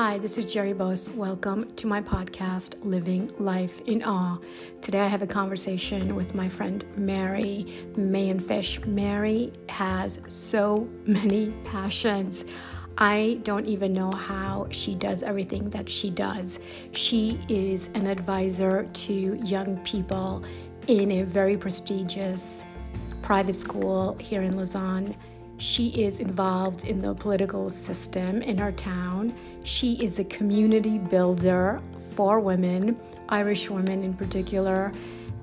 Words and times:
Hi, 0.00 0.16
this 0.16 0.38
is 0.38 0.44
Jerry 0.44 0.74
Bose. 0.74 1.10
Welcome 1.10 1.74
to 1.74 1.88
my 1.88 2.00
podcast, 2.00 2.76
Living 2.84 3.32
Life 3.40 3.80
in 3.80 4.04
Awe. 4.04 4.38
Today 4.80 5.00
I 5.00 5.08
have 5.08 5.22
a 5.22 5.26
conversation 5.26 6.14
with 6.14 6.36
my 6.36 6.48
friend 6.48 6.84
Mary 6.96 7.66
Mayenfisch. 7.94 8.86
Mary 8.86 9.52
has 9.68 10.20
so 10.28 10.88
many 11.04 11.52
passions. 11.64 12.44
I 12.96 13.40
don't 13.42 13.66
even 13.66 13.92
know 13.92 14.12
how 14.12 14.68
she 14.70 14.94
does 14.94 15.24
everything 15.24 15.68
that 15.70 15.88
she 15.88 16.10
does. 16.10 16.60
She 16.92 17.40
is 17.48 17.90
an 17.94 18.06
advisor 18.06 18.84
to 18.84 19.12
young 19.44 19.78
people 19.78 20.44
in 20.86 21.10
a 21.10 21.22
very 21.24 21.56
prestigious 21.56 22.64
private 23.20 23.56
school 23.56 24.16
here 24.20 24.42
in 24.42 24.56
Lausanne. 24.56 25.16
She 25.56 25.88
is 26.04 26.20
involved 26.20 26.86
in 26.86 27.02
the 27.02 27.16
political 27.16 27.68
system 27.68 28.42
in 28.42 28.58
her 28.58 28.70
town. 28.70 29.34
She 29.64 29.94
is 30.02 30.18
a 30.18 30.24
community 30.24 30.98
builder 30.98 31.80
for 32.14 32.40
women, 32.40 32.98
Irish 33.28 33.68
women 33.68 34.02
in 34.02 34.14
particular, 34.14 34.92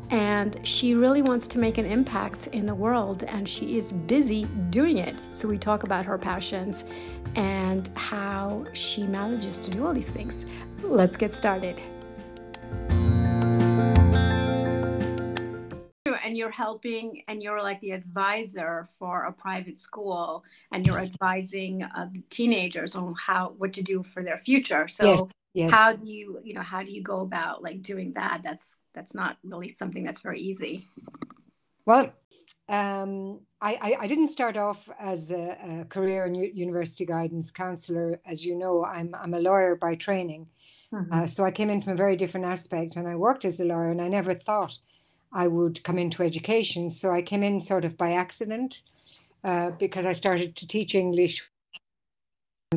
and 0.10 0.60
she 0.66 0.94
really 0.94 1.22
wants 1.22 1.48
to 1.48 1.60
make 1.60 1.78
an 1.78 1.86
impact 1.86 2.48
in 2.48 2.66
the 2.66 2.76
world 2.76 3.24
and 3.24 3.48
she 3.50 3.78
is 3.78 3.92
busy 3.92 4.46
doing 4.70 4.98
it. 4.98 5.16
So 5.32 5.48
we 5.48 5.58
talk 5.58 5.84
about 5.84 6.06
her 6.06 6.18
passions 6.18 6.86
and 7.36 7.90
how 7.96 8.66
she 8.74 9.04
manages 9.04 9.60
to 9.62 9.72
do 9.72 9.86
all 9.86 9.94
these 9.94 10.12
things. 10.12 10.46
Let's 10.84 11.18
get 11.18 11.34
started. 11.34 11.82
And 16.26 16.36
you're 16.36 16.50
helping 16.50 17.22
and 17.28 17.42
you're 17.44 17.62
like 17.62 17.80
the 17.82 17.92
advisor 17.92 18.88
for 18.98 19.26
a 19.26 19.32
private 19.32 19.78
school 19.78 20.44
and 20.72 20.86
you're 20.86 21.00
advising 21.00 21.84
uh, 21.84 22.08
the 22.12 22.24
teenagers 22.32 22.96
on 22.96 23.14
how 23.16 23.54
what 23.60 23.72
to 23.72 23.84
do 23.84 24.02
for 24.02 24.24
their 24.24 24.38
future 24.38 24.88
so 24.88 25.06
yes, 25.06 25.22
yes. 25.54 25.72
how 25.72 25.94
do 25.94 26.06
you 26.06 26.40
you 26.44 26.54
know 26.54 26.62
how 26.62 26.82
do 26.82 26.92
you 26.92 27.04
go 27.04 27.22
about 27.22 27.62
like 27.62 27.82
doing 27.84 28.12
that 28.14 28.42
that's 28.44 28.76
that's 28.94 29.14
not 29.14 29.38
really 29.44 29.70
something 29.70 30.04
that's 30.04 30.22
very 30.22 30.40
easy 30.40 30.88
well 31.86 32.12
um, 32.68 33.42
I, 33.62 33.96
I, 34.02 34.08
didn't 34.08 34.30
start 34.30 34.58
off 34.58 34.90
as 35.00 35.30
a, 35.30 35.82
a 35.82 35.86
career 35.86 36.26
and 36.26 36.36
university 36.36 37.06
guidance 37.06 37.52
counselor. 37.52 38.20
As 38.26 38.44
you 38.44 38.56
know, 38.56 38.84
I'm, 38.84 39.14
I'm 39.14 39.36
a 39.36 39.40
lawyer 39.40 39.76
by 39.76 39.94
training. 39.94 40.48
Mm-hmm. 40.92 41.14
Uh, 41.14 41.28
so 41.28 41.46
I 41.46 41.52
came 41.52 41.70
in 41.70 41.82
from 41.82 41.94
a 41.94 41.96
very 41.96 42.16
different 42.16 42.48
aspect 42.48 42.96
and 42.96 43.08
I 43.08 43.16
worked 43.16 43.46
as 43.46 43.60
a 43.60 43.66
lawyer 43.66 43.92
and 43.92 44.02
I 44.02 44.08
never 44.08 44.34
thought 44.34 44.80
I 45.32 45.48
would 45.48 45.84
come 45.84 45.98
into 45.98 46.24
education. 46.24 46.90
So 46.90 47.12
I 47.12 47.22
came 47.22 47.44
in 47.44 47.62
sort 47.62 47.86
of 47.86 47.98
by 47.98 48.14
accident 48.14 48.82
uh, 49.44 49.72
because 49.72 50.06
I 50.06 50.14
started 50.14 50.56
to 50.56 50.68
teach 50.68 50.96
English 50.96 51.48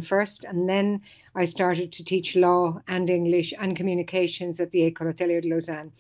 first, 0.02 0.44
and 0.44 0.68
then 0.68 1.00
I 1.34 1.44
started 1.44 1.92
to 1.92 2.04
teach 2.04 2.36
law 2.36 2.82
and 2.86 3.08
English 3.10 3.54
and 3.58 3.76
communications 3.76 4.60
at 4.60 4.70
the 4.70 4.80
École 4.80 5.12
Hôtelière 5.12 5.42
de 5.42 5.48
Lausanne. 5.48 5.92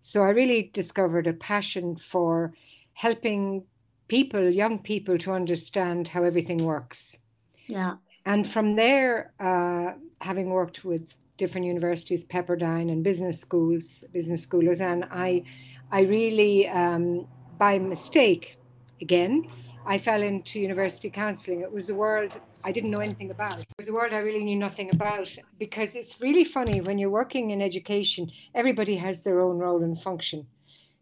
So 0.00 0.22
I 0.22 0.30
really 0.30 0.70
discovered 0.72 1.26
a 1.26 1.32
passion 1.32 1.96
for 1.96 2.54
helping 2.92 3.64
people, 4.08 4.48
young 4.48 4.78
people, 4.78 5.18
to 5.18 5.32
understand 5.32 6.08
how 6.08 6.22
everything 6.22 6.64
works. 6.64 7.18
Yeah. 7.66 7.96
And 8.24 8.48
from 8.48 8.76
there, 8.76 9.32
uh, 9.38 9.92
having 10.20 10.50
worked 10.50 10.84
with 10.84 11.14
different 11.38 11.66
universities, 11.66 12.24
Pepperdine 12.24 12.90
and 12.90 13.04
business 13.04 13.40
schools, 13.40 14.04
Business 14.12 14.42
School 14.42 14.62
Lausanne, 14.64 15.06
I 15.10 15.44
I 15.90 16.02
really, 16.02 16.68
um, 16.68 17.26
by 17.58 17.78
mistake, 17.78 18.58
again, 19.00 19.48
I 19.86 19.98
fell 19.98 20.22
into 20.22 20.58
university 20.58 21.10
counselling. 21.10 21.60
It 21.60 21.72
was 21.72 21.88
a 21.90 21.94
world 21.94 22.40
I 22.64 22.72
didn't 22.72 22.90
know 22.90 22.98
anything 22.98 23.30
about. 23.30 23.60
It 23.60 23.66
was 23.78 23.88
a 23.88 23.94
world 23.94 24.12
I 24.12 24.18
really 24.18 24.42
knew 24.42 24.56
nothing 24.56 24.90
about 24.90 25.36
because 25.58 25.94
it's 25.94 26.20
really 26.20 26.42
funny 26.42 26.80
when 26.80 26.98
you're 26.98 27.10
working 27.10 27.50
in 27.50 27.62
education, 27.62 28.32
everybody 28.54 28.96
has 28.96 29.22
their 29.22 29.40
own 29.40 29.58
role 29.58 29.84
and 29.84 30.00
function. 30.00 30.48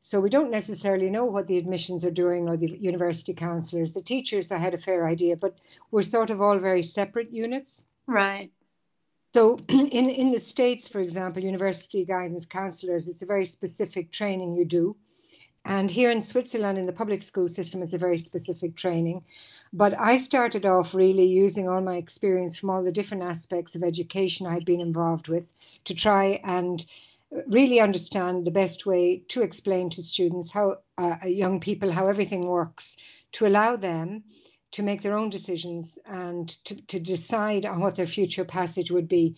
So 0.02 0.20
we 0.20 0.28
don't 0.28 0.50
necessarily 0.50 1.08
know 1.08 1.24
what 1.24 1.46
the 1.46 1.56
admissions 1.56 2.04
are 2.04 2.10
doing 2.10 2.46
or 2.46 2.58
the 2.58 2.76
university 2.78 3.32
counsellors. 3.32 3.94
The 3.94 4.02
teachers, 4.02 4.52
I 4.52 4.58
had 4.58 4.74
a 4.74 4.78
fair 4.78 5.08
idea, 5.08 5.34
but 5.34 5.56
we're 5.90 6.02
sort 6.02 6.28
of 6.28 6.42
all 6.42 6.58
very 6.58 6.82
separate 6.82 7.32
units. 7.32 7.86
Right. 8.06 8.50
So 9.34 9.58
in, 9.68 9.88
in 10.10 10.30
the 10.30 10.38
States, 10.38 10.86
for 10.86 11.00
example, 11.00 11.42
university 11.42 12.04
guidance 12.04 12.46
counselors, 12.46 13.08
it's 13.08 13.22
a 13.22 13.26
very 13.26 13.44
specific 13.44 14.12
training 14.12 14.54
you 14.54 14.64
do. 14.64 14.96
And 15.64 15.90
here 15.90 16.12
in 16.12 16.22
Switzerland, 16.22 16.78
in 16.78 16.86
the 16.86 16.92
public 16.92 17.20
school 17.24 17.48
system, 17.48 17.82
it's 17.82 17.94
a 17.94 17.98
very 17.98 18.18
specific 18.18 18.76
training. 18.76 19.24
But 19.72 19.98
I 19.98 20.18
started 20.18 20.64
off 20.64 20.94
really 20.94 21.26
using 21.26 21.68
all 21.68 21.80
my 21.80 21.96
experience 21.96 22.56
from 22.56 22.70
all 22.70 22.84
the 22.84 22.92
different 22.92 23.24
aspects 23.24 23.74
of 23.74 23.82
education 23.82 24.46
I'd 24.46 24.64
been 24.64 24.80
involved 24.80 25.26
with 25.26 25.50
to 25.86 25.94
try 25.94 26.40
and 26.44 26.86
really 27.48 27.80
understand 27.80 28.46
the 28.46 28.52
best 28.52 28.86
way 28.86 29.24
to 29.30 29.42
explain 29.42 29.90
to 29.90 30.02
students 30.04 30.52
how 30.52 30.76
uh, 30.96 31.16
young 31.26 31.58
people 31.58 31.90
how 31.90 32.06
everything 32.06 32.46
works 32.46 32.96
to 33.32 33.46
allow 33.46 33.74
them 33.74 34.22
to 34.74 34.82
make 34.82 35.02
their 35.02 35.16
own 35.16 35.30
decisions 35.30 36.00
and 36.04 36.48
to, 36.64 36.74
to 36.86 36.98
decide 36.98 37.64
on 37.64 37.78
what 37.78 37.94
their 37.94 38.08
future 38.08 38.44
passage 38.44 38.90
would 38.90 39.06
be. 39.06 39.36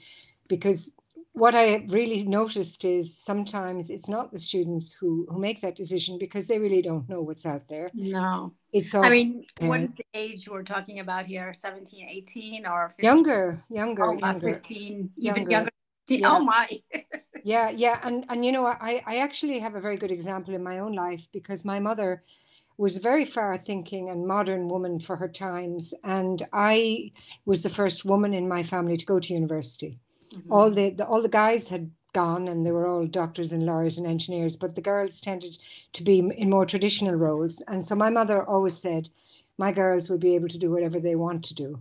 Because 0.49 0.95
what 1.33 1.55
I 1.55 1.85
really 1.89 2.25
noticed 2.25 2.87
is 2.87 3.15
sometimes 3.15 3.91
it's 3.91 4.09
not 4.09 4.33
the 4.33 4.39
students 4.39 4.95
who, 4.95 5.27
who 5.29 5.39
make 5.39 5.61
that 5.61 5.77
decision 5.77 6.17
because 6.19 6.47
they 6.47 6.59
really 6.59 6.81
don't 6.81 7.07
know 7.07 7.21
what's 7.21 7.45
out 7.45 7.69
there. 7.69 7.91
No. 7.93 8.55
It's 8.73 8.95
all, 8.95 9.05
I 9.05 9.11
mean, 9.11 9.45
what 9.59 9.83
is 9.83 9.97
the 9.97 10.05
age 10.15 10.49
we're 10.49 10.63
talking 10.63 11.01
about 11.01 11.27
here? 11.27 11.53
17, 11.53 12.09
18 12.09 12.67
or 12.67 12.89
15? 12.89 13.05
Younger, 13.05 13.63
younger, 13.69 14.07
oh, 14.07 14.19
younger. 14.19 14.55
15, 14.55 15.11
even 15.19 15.35
younger. 15.35 15.51
younger. 15.51 15.71
Yeah. 16.09 16.37
Oh 16.37 16.39
my. 16.39 16.69
yeah, 17.43 17.69
yeah. 17.71 17.99
And 18.05 18.25
and 18.29 18.47
you 18.47 18.53
know, 18.53 18.65
I, 18.65 19.03
I 19.05 19.19
actually 19.19 19.59
have 19.59 19.75
a 19.75 19.81
very 19.81 19.97
good 19.97 20.13
example 20.13 20.55
in 20.55 20.63
my 20.63 20.79
own 20.79 20.93
life 20.93 21.27
because 21.33 21.65
my 21.65 21.81
mother 21.81 22.23
was 22.79 22.97
a 22.97 23.01
very 23.01 23.25
far 23.25 23.57
thinking 23.57 24.11
and 24.11 24.27
modern 24.27 24.69
woman 24.69 25.01
for 25.01 25.17
her 25.17 25.29
times. 25.29 25.95
And 26.05 26.47
I 26.53 27.11
was 27.45 27.63
the 27.63 27.71
first 27.71 28.05
woman 28.05 28.35
in 28.35 28.49
my 28.49 28.63
family 28.63 28.97
to 28.97 29.07
go 29.07 29.19
to 29.19 29.35
university. 29.35 29.99
Mm-hmm. 30.35 30.53
All 30.53 30.71
the, 30.71 30.91
the 30.91 31.07
all 31.07 31.23
the 31.23 31.29
guys 31.29 31.69
had 31.69 31.91
gone 32.13 32.49
and 32.49 32.65
they 32.65 32.73
were 32.73 32.87
all 32.87 33.07
doctors 33.07 33.53
and 33.53 33.67
lawyers 33.67 33.99
and 33.99 34.07
engineers, 34.07 34.57
but 34.57 34.75
the 34.75 34.81
girls 34.81 35.21
tended 35.21 35.59
to 35.93 36.03
be 36.03 36.19
in 36.19 36.51
more 36.51 36.67
traditional 36.67 37.15
roles. 37.15 37.63
And 37.69 37.85
so 37.85 37.95
my 37.95 38.11
mother 38.11 38.43
always 38.43 38.77
said, 38.77 39.11
my 39.59 39.73
girls 39.73 40.09
will 40.09 40.19
be 40.19 40.35
able 40.35 40.49
to 40.49 40.59
do 40.59 40.71
whatever 40.71 40.99
they 40.99 41.15
want 41.15 41.45
to 41.45 41.55
do. 41.55 41.79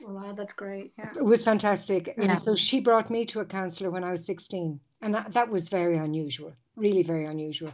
Wow, 0.00 0.32
that's 0.32 0.52
great. 0.52 0.92
Yeah. 0.98 1.10
It 1.16 1.24
was 1.24 1.42
fantastic. 1.44 2.14
Yeah. 2.16 2.24
And 2.24 2.38
so 2.38 2.54
she 2.54 2.80
brought 2.80 3.10
me 3.10 3.24
to 3.26 3.40
a 3.40 3.44
counselor 3.44 3.90
when 3.90 4.04
I 4.04 4.12
was 4.12 4.24
16. 4.24 4.80
And 5.00 5.14
that 5.14 5.48
was 5.48 5.68
very 5.68 5.96
unusual, 5.96 6.54
really 6.76 7.02
very 7.02 7.26
unusual. 7.26 7.72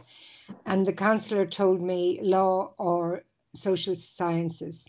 And 0.65 0.85
the 0.85 0.93
counselor 0.93 1.45
told 1.45 1.81
me 1.81 2.19
law 2.21 2.73
or 2.77 3.23
social 3.55 3.95
sciences. 3.95 4.87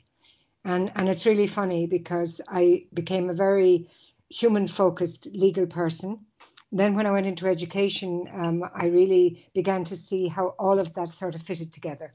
And, 0.65 0.93
and 0.95 1.09
it's 1.09 1.27
really 1.27 1.47
funny 1.47 1.87
because 1.87 2.41
I 2.49 2.87
became 2.93 3.31
a 3.31 3.35
very 3.35 3.89
human 4.29 4.69
focused 4.69 5.27
legal 5.33 5.67
person. 5.67 6.27
Then, 6.73 6.95
when 6.95 7.07
I 7.07 7.11
went 7.11 7.27
into 7.27 7.49
education, 7.49 8.29
um, 8.33 8.63
I 8.75 8.87
really 8.87 9.49
began 9.55 9.83
to 9.85 9.97
see 9.97 10.29
how 10.29 10.55
all 10.57 10.79
of 10.79 10.95
that 10.95 11.17
sort 11.17 11.35
of 11.35 11.43
fitted 11.43 11.73
together. 11.73 12.15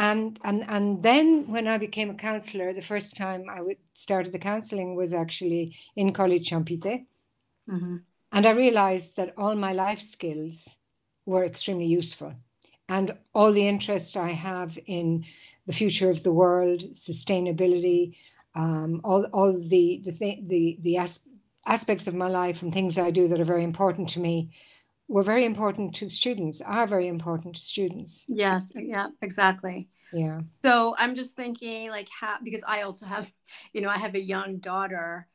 And, 0.00 0.40
and, 0.42 0.64
and 0.68 1.04
then, 1.04 1.46
when 1.46 1.68
I 1.68 1.78
became 1.78 2.10
a 2.10 2.14
counselor, 2.14 2.72
the 2.72 2.82
first 2.82 3.16
time 3.16 3.44
I 3.48 3.60
would 3.60 3.76
started 3.94 4.32
the 4.32 4.40
counseling 4.40 4.96
was 4.96 5.14
actually 5.14 5.76
in 5.94 6.12
Collège 6.12 6.46
Champittet. 6.46 7.02
Mm-hmm. 7.70 7.98
And 8.32 8.46
I 8.46 8.50
realized 8.50 9.16
that 9.16 9.34
all 9.36 9.54
my 9.54 9.72
life 9.72 10.00
skills 10.00 10.76
were 11.26 11.44
extremely 11.44 11.86
useful. 11.86 12.34
And 12.88 13.14
all 13.34 13.52
the 13.52 13.68
interest 13.68 14.16
I 14.16 14.32
have 14.32 14.78
in 14.86 15.24
the 15.66 15.72
future 15.72 16.10
of 16.10 16.22
the 16.22 16.32
world, 16.32 16.80
sustainability, 16.92 18.16
um, 18.54 19.00
all, 19.04 19.24
all 19.32 19.52
the, 19.52 20.00
the, 20.04 20.12
th- 20.12 20.46
the, 20.46 20.78
the 20.80 20.96
as- 20.96 21.20
aspects 21.66 22.06
of 22.06 22.14
my 22.14 22.28
life 22.28 22.62
and 22.62 22.72
things 22.72 22.98
I 22.98 23.10
do 23.10 23.28
that 23.28 23.40
are 23.40 23.44
very 23.44 23.64
important 23.64 24.08
to 24.10 24.20
me 24.20 24.52
were 25.06 25.22
very 25.22 25.44
important 25.44 25.94
to 25.96 26.08
students, 26.08 26.60
are 26.60 26.86
very 26.86 27.08
important 27.08 27.56
to 27.56 27.60
students. 27.60 28.24
Yes, 28.28 28.72
yeah, 28.74 29.08
exactly. 29.22 29.88
Yeah. 30.12 30.40
So 30.62 30.94
I'm 30.98 31.14
just 31.14 31.36
thinking, 31.36 31.90
like, 31.90 32.08
how, 32.08 32.36
because 32.42 32.62
I 32.66 32.82
also 32.82 33.06
have, 33.06 33.30
you 33.72 33.80
know, 33.80 33.88
I 33.88 33.98
have 33.98 34.14
a 34.14 34.20
young 34.20 34.58
daughter 34.58 35.26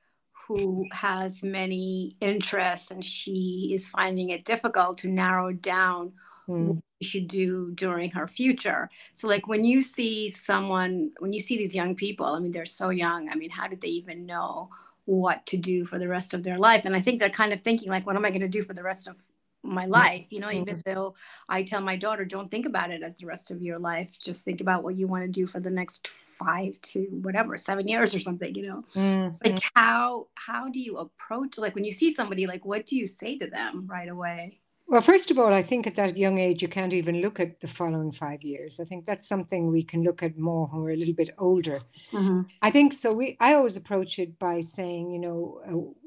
who 0.47 0.85
has 0.91 1.43
many 1.43 2.15
interests 2.21 2.91
and 2.91 3.03
she 3.03 3.71
is 3.73 3.87
finding 3.87 4.29
it 4.29 4.45
difficult 4.45 4.97
to 4.99 5.07
narrow 5.07 5.51
down 5.51 6.13
mm. 6.47 6.67
what 6.67 6.83
she 7.01 7.07
should 7.07 7.27
do 7.27 7.71
during 7.71 8.11
her 8.11 8.27
future. 8.27 8.89
So, 9.13 9.27
like, 9.27 9.47
when 9.47 9.63
you 9.63 9.81
see 9.81 10.29
someone, 10.29 11.11
when 11.19 11.33
you 11.33 11.39
see 11.39 11.57
these 11.57 11.75
young 11.75 11.95
people, 11.95 12.27
I 12.27 12.39
mean, 12.39 12.51
they're 12.51 12.65
so 12.65 12.89
young. 12.89 13.29
I 13.29 13.35
mean, 13.35 13.49
how 13.49 13.67
did 13.67 13.81
they 13.81 13.87
even 13.87 14.25
know 14.25 14.69
what 15.05 15.45
to 15.47 15.57
do 15.57 15.85
for 15.85 15.99
the 15.99 16.07
rest 16.07 16.33
of 16.33 16.43
their 16.43 16.59
life? 16.59 16.85
And 16.85 16.95
I 16.95 17.01
think 17.01 17.19
they're 17.19 17.29
kind 17.29 17.53
of 17.53 17.61
thinking, 17.61 17.89
like, 17.89 18.05
what 18.05 18.15
am 18.15 18.25
I 18.25 18.29
going 18.29 18.41
to 18.41 18.47
do 18.47 18.63
for 18.63 18.73
the 18.73 18.83
rest 18.83 19.07
of 19.07 19.17
my 19.65 19.85
life 19.85 20.27
you 20.29 20.39
know 20.39 20.47
mm-hmm. 20.47 20.69
even 20.69 20.81
though 20.85 21.13
i 21.49 21.63
tell 21.63 21.81
my 21.81 21.95
daughter 21.95 22.25
don't 22.25 22.51
think 22.51 22.65
about 22.65 22.91
it 22.91 23.03
as 23.03 23.17
the 23.17 23.25
rest 23.25 23.51
of 23.51 23.61
your 23.61 23.79
life 23.79 24.17
just 24.19 24.45
think 24.45 24.61
about 24.61 24.83
what 24.83 24.95
you 24.95 25.07
want 25.07 25.23
to 25.23 25.29
do 25.29 25.45
for 25.45 25.59
the 25.59 25.69
next 25.69 26.07
five 26.07 26.79
to 26.81 27.01
whatever 27.21 27.57
seven 27.57 27.87
years 27.87 28.13
or 28.13 28.19
something 28.19 28.53
you 28.55 28.67
know 28.67 28.83
mm-hmm. 28.95 29.35
like 29.43 29.61
how 29.75 30.27
how 30.35 30.69
do 30.69 30.79
you 30.79 30.97
approach 30.97 31.57
like 31.57 31.75
when 31.75 31.83
you 31.83 31.91
see 31.91 32.09
somebody 32.09 32.47
like 32.47 32.65
what 32.65 32.85
do 32.85 32.95
you 32.95 33.07
say 33.07 33.37
to 33.37 33.47
them 33.47 33.85
right 33.87 34.09
away 34.09 34.59
well, 34.87 35.01
first 35.01 35.31
of 35.31 35.39
all, 35.39 35.51
I 35.51 35.63
think 35.63 35.87
at 35.87 35.95
that 35.95 36.15
young 36.15 36.37
age, 36.37 36.61
you 36.61 36.67
can't 36.67 36.93
even 36.93 37.21
look 37.21 37.39
at 37.39 37.59
the 37.59 37.67
following 37.67 38.11
five 38.11 38.43
years. 38.43 38.79
I 38.79 38.83
think 38.83 39.05
that's 39.05 39.27
something 39.27 39.71
we 39.71 39.83
can 39.83 40.03
look 40.03 40.21
at 40.21 40.37
more 40.37 40.67
when 40.67 40.83
we're 40.83 40.91
a 40.91 40.95
little 40.95 41.15
bit 41.15 41.33
older. 41.39 41.81
Mm-hmm. 42.11 42.41
I 42.61 42.69
think 42.69 42.93
so. 42.93 43.11
We, 43.11 43.35
I 43.39 43.55
always 43.55 43.77
approach 43.77 44.19
it 44.19 44.37
by 44.37 44.61
saying, 44.61 45.09
you 45.09 45.19
know, 45.19 45.61
uh, 45.67 46.04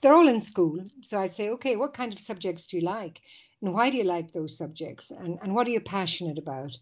they're 0.00 0.14
all 0.14 0.28
in 0.28 0.40
school. 0.40 0.84
So 1.02 1.18
I 1.18 1.26
say, 1.26 1.48
okay, 1.50 1.76
what 1.76 1.94
kind 1.94 2.12
of 2.12 2.18
subjects 2.18 2.66
do 2.66 2.76
you 2.76 2.82
like? 2.82 3.20
And 3.62 3.72
why 3.72 3.90
do 3.90 3.96
you 3.96 4.04
like 4.04 4.32
those 4.32 4.56
subjects? 4.56 5.10
And, 5.10 5.38
and 5.42 5.54
what 5.54 5.66
are 5.66 5.70
you 5.70 5.80
passionate 5.80 6.38
about? 6.38 6.78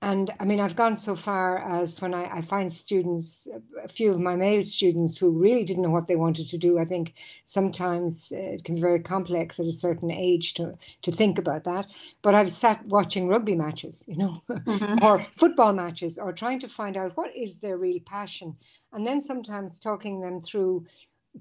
And 0.00 0.32
I 0.38 0.44
mean, 0.44 0.60
I've 0.60 0.76
gone 0.76 0.94
so 0.94 1.16
far 1.16 1.58
as 1.58 2.00
when 2.00 2.14
I, 2.14 2.36
I, 2.36 2.40
find 2.40 2.72
students, 2.72 3.48
a 3.82 3.88
few 3.88 4.12
of 4.12 4.20
my 4.20 4.36
male 4.36 4.62
students 4.62 5.18
who 5.18 5.30
really 5.32 5.64
didn't 5.64 5.82
know 5.82 5.90
what 5.90 6.06
they 6.06 6.14
wanted 6.14 6.48
to 6.50 6.56
do. 6.56 6.78
I 6.78 6.84
think 6.84 7.14
sometimes 7.44 8.30
it 8.30 8.62
can 8.62 8.76
be 8.76 8.80
very 8.80 9.00
complex 9.00 9.58
at 9.58 9.66
a 9.66 9.72
certain 9.72 10.12
age 10.12 10.54
to, 10.54 10.78
to 11.02 11.10
think 11.10 11.36
about 11.36 11.64
that. 11.64 11.88
But 12.22 12.36
I've 12.36 12.52
sat 12.52 12.86
watching 12.86 13.26
rugby 13.26 13.56
matches, 13.56 14.04
you 14.06 14.16
know, 14.16 14.42
mm-hmm. 14.48 15.04
or 15.04 15.26
football 15.36 15.72
matches, 15.72 16.16
or 16.16 16.32
trying 16.32 16.60
to 16.60 16.68
find 16.68 16.96
out 16.96 17.16
what 17.16 17.34
is 17.34 17.58
their 17.58 17.76
real 17.76 17.98
passion. 18.06 18.56
And 18.92 19.04
then 19.04 19.20
sometimes 19.20 19.80
talking 19.80 20.20
them 20.20 20.40
through 20.40 20.86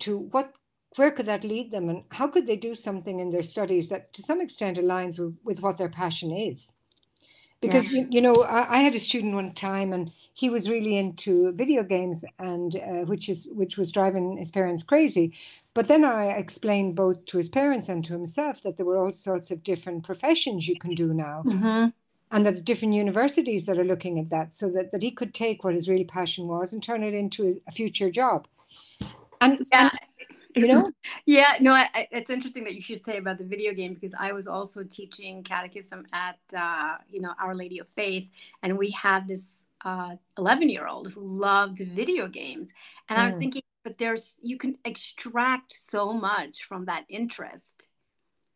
to 0.01 0.17
what 0.17 0.53
where 0.95 1.11
could 1.11 1.27
that 1.27 1.43
lead 1.43 1.71
them 1.71 1.89
and 1.89 2.03
how 2.09 2.27
could 2.27 2.47
they 2.47 2.55
do 2.55 2.73
something 2.73 3.19
in 3.19 3.29
their 3.29 3.43
studies 3.43 3.89
that 3.89 4.11
to 4.13 4.21
some 4.21 4.41
extent 4.41 4.77
aligns 4.77 5.19
with, 5.19 5.37
with 5.43 5.61
what 5.61 5.77
their 5.77 5.89
passion 5.89 6.31
is 6.31 6.73
because 7.61 7.91
yeah. 7.91 8.01
you, 8.01 8.07
you, 8.11 8.21
know 8.21 8.43
I, 8.43 8.77
I, 8.77 8.79
had 8.79 8.95
a 8.95 8.99
student 8.99 9.33
one 9.33 9.53
time 9.53 9.93
and 9.93 10.11
he 10.33 10.49
was 10.49 10.69
really 10.69 10.97
into 10.97 11.51
video 11.53 11.83
games 11.83 12.23
and 12.39 12.75
uh, 12.75 13.05
which 13.05 13.29
is 13.29 13.47
which 13.51 13.77
was 13.77 13.91
driving 13.91 14.37
his 14.37 14.51
parents 14.51 14.83
crazy 14.83 15.33
but 15.73 15.87
then 15.87 16.03
i 16.03 16.27
explained 16.27 16.95
both 16.95 17.25
to 17.25 17.37
his 17.37 17.49
parents 17.49 17.89
and 17.89 18.05
to 18.05 18.13
himself 18.13 18.61
that 18.61 18.77
there 18.77 18.85
were 18.85 18.97
all 18.97 19.13
sorts 19.13 19.51
of 19.51 19.63
different 19.63 20.03
professions 20.03 20.67
you 20.67 20.79
can 20.79 20.93
do 20.93 21.13
now 21.13 21.43
mm-hmm. 21.45 21.87
and 22.31 22.45
that 22.45 22.55
the 22.55 22.61
different 22.61 22.93
universities 22.93 23.65
that 23.65 23.79
are 23.79 23.83
looking 23.83 24.19
at 24.19 24.29
that 24.29 24.53
so 24.53 24.69
that, 24.69 24.91
that 24.91 25.03
he 25.03 25.11
could 25.11 25.33
take 25.33 25.63
what 25.63 25.73
his 25.73 25.89
real 25.89 26.05
passion 26.05 26.47
was 26.47 26.73
and 26.73 26.83
turn 26.83 27.03
it 27.03 27.13
into 27.13 27.59
a 27.67 27.71
future 27.71 28.11
job 28.11 28.47
and, 29.41 29.65
yeah. 29.71 29.89
and 29.91 29.91
you 30.57 30.67
know 30.67 30.89
yeah 31.25 31.55
no 31.61 31.73
I, 31.73 32.07
it's 32.11 32.29
interesting 32.29 32.63
that 32.65 32.75
you 32.75 32.81
should 32.81 33.03
say 33.03 33.17
about 33.17 33.37
the 33.37 33.45
video 33.45 33.73
game 33.73 33.93
because 33.93 34.13
i 34.17 34.31
was 34.31 34.47
also 34.47 34.83
teaching 34.83 35.43
catechism 35.43 36.05
at 36.13 36.39
uh, 36.55 36.97
you 37.09 37.21
know 37.21 37.33
our 37.41 37.55
lady 37.55 37.79
of 37.79 37.87
faith 37.87 38.31
and 38.63 38.77
we 38.77 38.91
had 38.91 39.27
this 39.27 39.63
11 39.85 40.19
uh, 40.37 40.71
year 40.71 40.87
old 40.87 41.11
who 41.11 41.21
loved 41.21 41.79
video 41.79 42.27
games 42.27 42.73
and 43.09 43.17
mm. 43.17 43.21
i 43.21 43.25
was 43.25 43.35
mm. 43.35 43.39
thinking 43.39 43.61
but 43.83 43.97
there's 43.97 44.37
you 44.41 44.57
can 44.57 44.75
extract 44.85 45.71
so 45.71 46.11
much 46.11 46.63
from 46.63 46.85
that 46.85 47.05
interest 47.09 47.89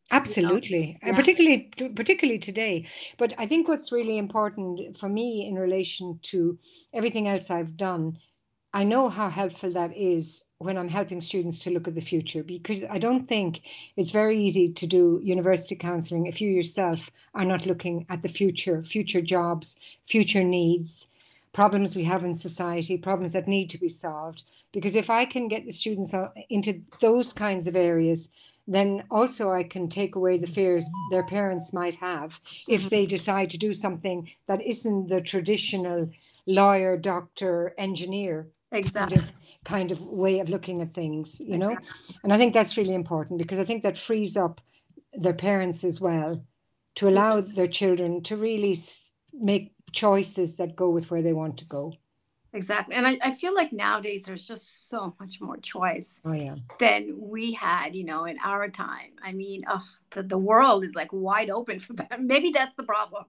absolutely 0.09 0.99
know? 1.01 1.09
yeah. 1.09 1.15
particularly 1.15 1.71
particularly 1.95 2.39
today 2.39 2.85
but 3.17 3.33
i 3.37 3.45
think 3.45 3.67
what's 3.67 3.91
really 3.91 4.17
important 4.17 4.97
for 4.97 5.07
me 5.07 5.45
in 5.47 5.55
relation 5.55 6.19
to 6.21 6.57
everything 6.93 7.27
else 7.27 7.49
i've 7.49 7.77
done 7.77 8.17
i 8.73 8.83
know 8.83 9.09
how 9.09 9.29
helpful 9.29 9.71
that 9.71 9.95
is 9.95 10.43
when 10.61 10.77
I'm 10.77 10.89
helping 10.89 11.21
students 11.21 11.59
to 11.59 11.71
look 11.71 11.87
at 11.87 11.95
the 11.95 12.01
future 12.01 12.43
because 12.43 12.83
I 12.89 12.99
don't 12.99 13.27
think 13.27 13.61
it's 13.97 14.11
very 14.11 14.37
easy 14.39 14.71
to 14.71 14.85
do 14.85 15.19
university 15.23 15.75
counseling 15.75 16.27
if 16.27 16.39
you 16.39 16.49
yourself 16.49 17.09
are 17.33 17.45
not 17.45 17.65
looking 17.65 18.05
at 18.09 18.21
the 18.21 18.29
future, 18.29 18.83
future 18.83 19.21
jobs, 19.21 19.75
future 20.05 20.43
needs, 20.43 21.07
problems 21.51 21.95
we 21.95 22.03
have 22.03 22.23
in 22.23 22.35
society, 22.35 22.95
problems 22.95 23.33
that 23.33 23.47
need 23.47 23.71
to 23.71 23.79
be 23.79 23.89
solved. 23.89 24.43
Because 24.71 24.95
if 24.95 25.09
I 25.09 25.25
can 25.25 25.47
get 25.47 25.65
the 25.65 25.71
students 25.71 26.13
into 26.49 26.81
those 26.99 27.33
kinds 27.33 27.65
of 27.65 27.75
areas, 27.75 28.29
then 28.67 29.03
also 29.09 29.49
I 29.49 29.63
can 29.63 29.89
take 29.89 30.15
away 30.15 30.37
the 30.37 30.45
fears 30.45 30.85
their 31.09 31.25
parents 31.25 31.73
might 31.73 31.95
have 31.95 32.39
if 32.67 32.89
they 32.89 33.07
decide 33.07 33.49
to 33.49 33.57
do 33.57 33.73
something 33.73 34.29
that 34.45 34.61
isn't 34.61 35.07
the 35.07 35.21
traditional 35.21 36.11
lawyer, 36.45 36.97
doctor, 36.97 37.73
engineer 37.77 38.47
exactly 38.71 39.17
kind 39.17 39.29
of, 39.29 39.41
kind 39.63 39.91
of 39.91 40.01
way 40.01 40.39
of 40.39 40.49
looking 40.49 40.81
at 40.81 40.93
things 40.93 41.39
you 41.39 41.57
know? 41.57 41.71
Exactly. 41.71 42.15
and 42.23 42.33
i 42.33 42.37
think 42.37 42.53
that's 42.53 42.77
really 42.77 42.95
important 42.95 43.37
because 43.37 43.59
i 43.59 43.63
think 43.63 43.83
that 43.83 43.97
frees 43.97 44.37
up 44.37 44.61
their 45.13 45.33
parents 45.33 45.83
as 45.83 45.99
well 45.99 46.43
to 46.95 47.07
allow 47.07 47.41
their 47.41 47.67
children 47.67 48.21
to 48.23 48.35
really 48.35 48.77
make 49.33 49.73
choices 49.91 50.55
that 50.55 50.75
go 50.75 50.89
with 50.89 51.09
where 51.09 51.21
they 51.21 51.33
want 51.33 51.57
to 51.57 51.65
go. 51.65 51.93
Exactly. 52.53 52.95
And 52.95 53.07
I, 53.07 53.17
I 53.21 53.31
feel 53.31 53.55
like 53.55 53.71
nowadays 53.71 54.23
there's 54.23 54.45
just 54.45 54.89
so 54.89 55.15
much 55.21 55.39
more 55.39 55.55
choice 55.57 56.19
oh, 56.25 56.33
yeah. 56.33 56.55
than 56.79 57.15
we 57.17 57.53
had 57.53 57.95
you 57.95 58.03
know 58.03 58.25
in 58.25 58.35
our 58.43 58.67
time. 58.67 59.11
I 59.23 59.31
mean 59.31 59.63
oh, 59.67 59.83
the, 60.09 60.23
the 60.23 60.37
world 60.37 60.83
is 60.83 60.93
like 60.93 61.13
wide 61.13 61.49
open 61.49 61.79
for 61.79 61.93
them 61.93 62.27
maybe 62.27 62.49
that's 62.49 62.75
the 62.75 62.83
problem 62.83 63.23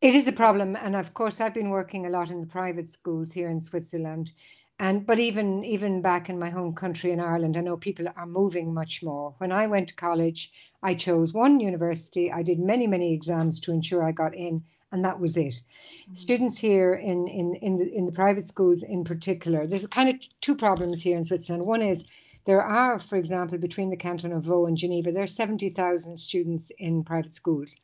it 0.00 0.14
is 0.14 0.28
a 0.28 0.32
problem, 0.32 0.76
and 0.76 0.94
of 0.94 1.14
course, 1.14 1.40
I've 1.40 1.54
been 1.54 1.70
working 1.70 2.06
a 2.06 2.10
lot 2.10 2.30
in 2.30 2.40
the 2.40 2.46
private 2.46 2.88
schools 2.88 3.32
here 3.32 3.48
in 3.48 3.60
Switzerland, 3.60 4.32
and 4.78 5.06
but 5.06 5.18
even 5.18 5.64
even 5.64 6.02
back 6.02 6.28
in 6.28 6.38
my 6.38 6.50
home 6.50 6.74
country 6.74 7.12
in 7.12 7.20
Ireland, 7.20 7.56
I 7.56 7.62
know 7.62 7.76
people 7.76 8.06
are 8.14 8.26
moving 8.26 8.74
much 8.74 9.02
more. 9.02 9.34
When 9.38 9.52
I 9.52 9.66
went 9.66 9.88
to 9.88 9.94
college, 9.94 10.52
I 10.82 10.94
chose 10.94 11.32
one 11.32 11.60
university. 11.60 12.30
I 12.30 12.42
did 12.42 12.58
many 12.58 12.86
many 12.86 13.14
exams 13.14 13.58
to 13.60 13.72
ensure 13.72 14.04
I 14.04 14.12
got 14.12 14.34
in, 14.34 14.64
and 14.92 15.02
that 15.04 15.18
was 15.18 15.36
it. 15.36 15.54
Mm-hmm. 15.54 16.14
Students 16.14 16.58
here 16.58 16.92
in 16.92 17.26
in 17.26 17.54
in 17.54 17.78
the 17.78 17.90
in 17.90 18.04
the 18.04 18.12
private 18.12 18.44
schools 18.44 18.82
in 18.82 19.02
particular, 19.02 19.66
there's 19.66 19.86
kind 19.86 20.10
of 20.10 20.16
two 20.42 20.54
problems 20.54 21.02
here 21.02 21.16
in 21.16 21.24
Switzerland. 21.24 21.64
One 21.66 21.80
is 21.80 22.04
there 22.46 22.62
are, 22.62 23.00
for 23.00 23.16
example, 23.16 23.58
between 23.58 23.90
the 23.90 23.96
canton 23.96 24.32
of 24.32 24.44
Vaud 24.44 24.66
and 24.66 24.76
Geneva, 24.76 25.10
there 25.10 25.24
are 25.24 25.26
70,000 25.26 26.16
students 26.16 26.70
in 26.78 27.02
private 27.02 27.34
schools. 27.34 27.76